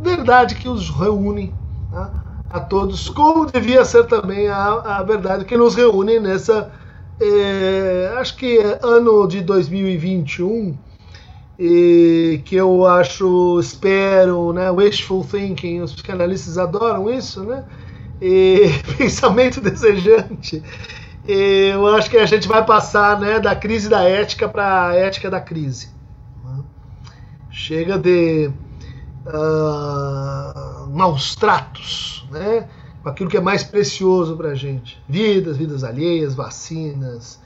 verdade 0.00 0.56
que 0.56 0.68
os 0.68 0.90
reúne 0.90 1.54
tá? 1.92 2.10
a 2.50 2.58
todos, 2.58 3.08
como 3.08 3.46
devia 3.46 3.84
ser 3.84 4.06
também 4.06 4.48
a, 4.48 4.98
a 4.98 5.02
verdade 5.04 5.44
que 5.44 5.56
nos 5.56 5.76
reúne 5.76 6.18
nessa, 6.18 6.72
é, 7.20 8.12
acho 8.18 8.36
que 8.36 8.58
ano 8.82 9.28
de 9.28 9.40
2021, 9.40 10.76
e 11.58 12.42
que 12.44 12.56
eu 12.56 12.84
acho, 12.84 13.60
espero, 13.60 14.52
né, 14.52 14.68
wishful 14.70 15.24
thinking, 15.24 15.80
os 15.80 15.92
psicanalistas 15.92 16.58
adoram 16.58 17.08
isso, 17.08 17.44
né? 17.44 17.64
E 18.20 18.68
pensamento 18.98 19.60
desejante 19.60 20.62
eu 21.28 21.86
acho 21.94 22.10
que 22.10 22.16
a 22.16 22.26
gente 22.26 22.46
vai 22.46 22.64
passar 22.64 23.18
né, 23.20 23.40
da 23.40 23.54
crise 23.54 23.88
da 23.88 24.02
ética 24.02 24.48
para 24.48 24.88
a 24.88 24.94
ética 24.94 25.30
da 25.30 25.40
crise. 25.40 25.90
Chega 27.50 27.98
de 27.98 28.50
uh, 29.26 30.90
maus 30.90 31.34
tratos, 31.34 32.26
né? 32.30 32.68
com 33.06 33.10
aquilo 33.10 33.30
que 33.30 33.36
é 33.36 33.40
mais 33.40 33.62
precioso 33.62 34.36
para 34.36 34.48
a 34.48 34.54
gente: 34.54 35.00
vidas, 35.08 35.56
vidas 35.56 35.84
alheias, 35.84 36.34
vacinas, 36.34 37.40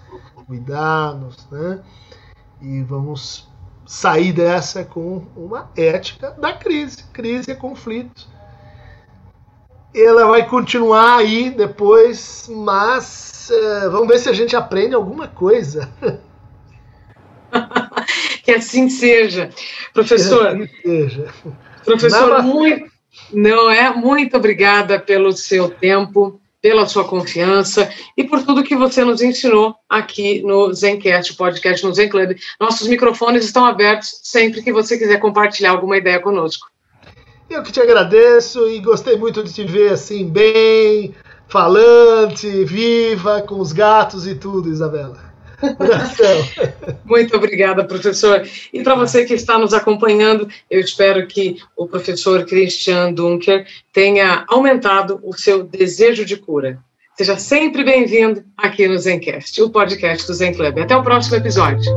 cuidados, 0.47 1.47
né? 1.51 1.81
E 2.63 2.83
vamos 2.83 3.47
sair 3.85 4.33
dessa 4.33 4.85
com 4.85 5.27
uma 5.37 5.71
ética 5.77 6.31
da 6.31 6.55
crise. 6.55 7.05
Crise 7.13 7.51
é 7.51 7.55
conflito. 7.55 8.27
Ela 9.95 10.27
vai 10.27 10.49
continuar 10.49 11.17
aí 11.17 11.51
depois, 11.51 12.49
mas 12.49 13.51
uh, 13.51 13.91
vamos 13.91 14.09
ver 14.09 14.19
se 14.19 14.29
a 14.29 14.33
gente 14.33 14.55
aprende 14.55 14.95
alguma 14.95 15.27
coisa. 15.27 15.91
que 18.45 18.53
assim 18.53 18.89
seja. 18.89 19.51
Professor, 19.93 20.57
que 20.57 20.63
assim 20.63 20.83
seja. 20.83 21.27
professor, 21.85 22.43
muito, 22.43 22.91
não 23.33 23.69
é? 23.69 23.93
Muito 23.93 24.37
obrigada 24.37 24.99
pelo 24.99 25.33
seu 25.33 25.69
tempo, 25.69 26.41
pela 26.63 26.87
sua 26.87 27.05
confiança 27.05 27.93
e 28.17 28.23
por 28.23 28.45
tudo 28.45 28.63
que 28.63 28.77
você 28.77 29.05
nos 29.05 29.21
ensinou 29.21 29.75
aqui 29.89 30.43
no 30.43 30.73
Zencast, 30.73 31.35
podcast 31.35 31.85
no 31.85 31.93
Zen 31.93 32.09
Club. 32.09 32.37
Nossos 32.61 32.87
microfones 32.87 33.45
estão 33.45 33.65
abertos 33.65 34.21
sempre 34.23 34.63
que 34.63 34.73
você 34.73 34.97
quiser 34.97 35.19
compartilhar 35.19 35.71
alguma 35.71 35.97
ideia 35.97 36.21
conosco. 36.21 36.70
Eu 37.51 37.65
que 37.65 37.73
te 37.73 37.81
agradeço 37.81 38.69
e 38.71 38.79
gostei 38.79 39.17
muito 39.17 39.43
de 39.43 39.53
te 39.53 39.65
ver 39.65 39.93
assim, 39.93 40.29
bem, 40.29 41.13
falante, 41.49 42.65
viva, 42.65 43.43
com 43.43 43.59
os 43.59 43.73
gatos 43.73 44.25
e 44.25 44.37
tudo, 44.37 44.71
Isabela. 44.71 45.19
Muito 47.05 47.37
obrigada, 47.37 47.85
professor. 47.85 48.49
E 48.73 48.85
para 48.85 48.95
você 48.95 49.25
que 49.25 49.35
está 49.35 49.59
nos 49.59 49.75
acompanhando, 49.75 50.49
eu 50.71 50.79
espero 50.79 51.27
que 51.27 51.57
o 51.77 51.89
professor 51.89 52.47
Christian 52.47 53.13
Dunker 53.13 53.67
tenha 53.93 54.45
aumentado 54.47 55.19
o 55.25 55.37
seu 55.37 55.65
desejo 55.65 56.25
de 56.25 56.37
cura. 56.37 56.79
Seja 57.17 57.37
sempre 57.37 57.83
bem-vindo 57.83 58.45
aqui 58.57 58.87
no 58.87 58.97
Zencast, 58.97 59.61
o 59.61 59.71
podcast 59.71 60.25
do 60.25 60.35
Zen 60.35 60.55
Club. 60.55 60.79
Até 60.79 60.97
o 60.97 61.03
próximo 61.03 61.37
episódio. 61.37 61.91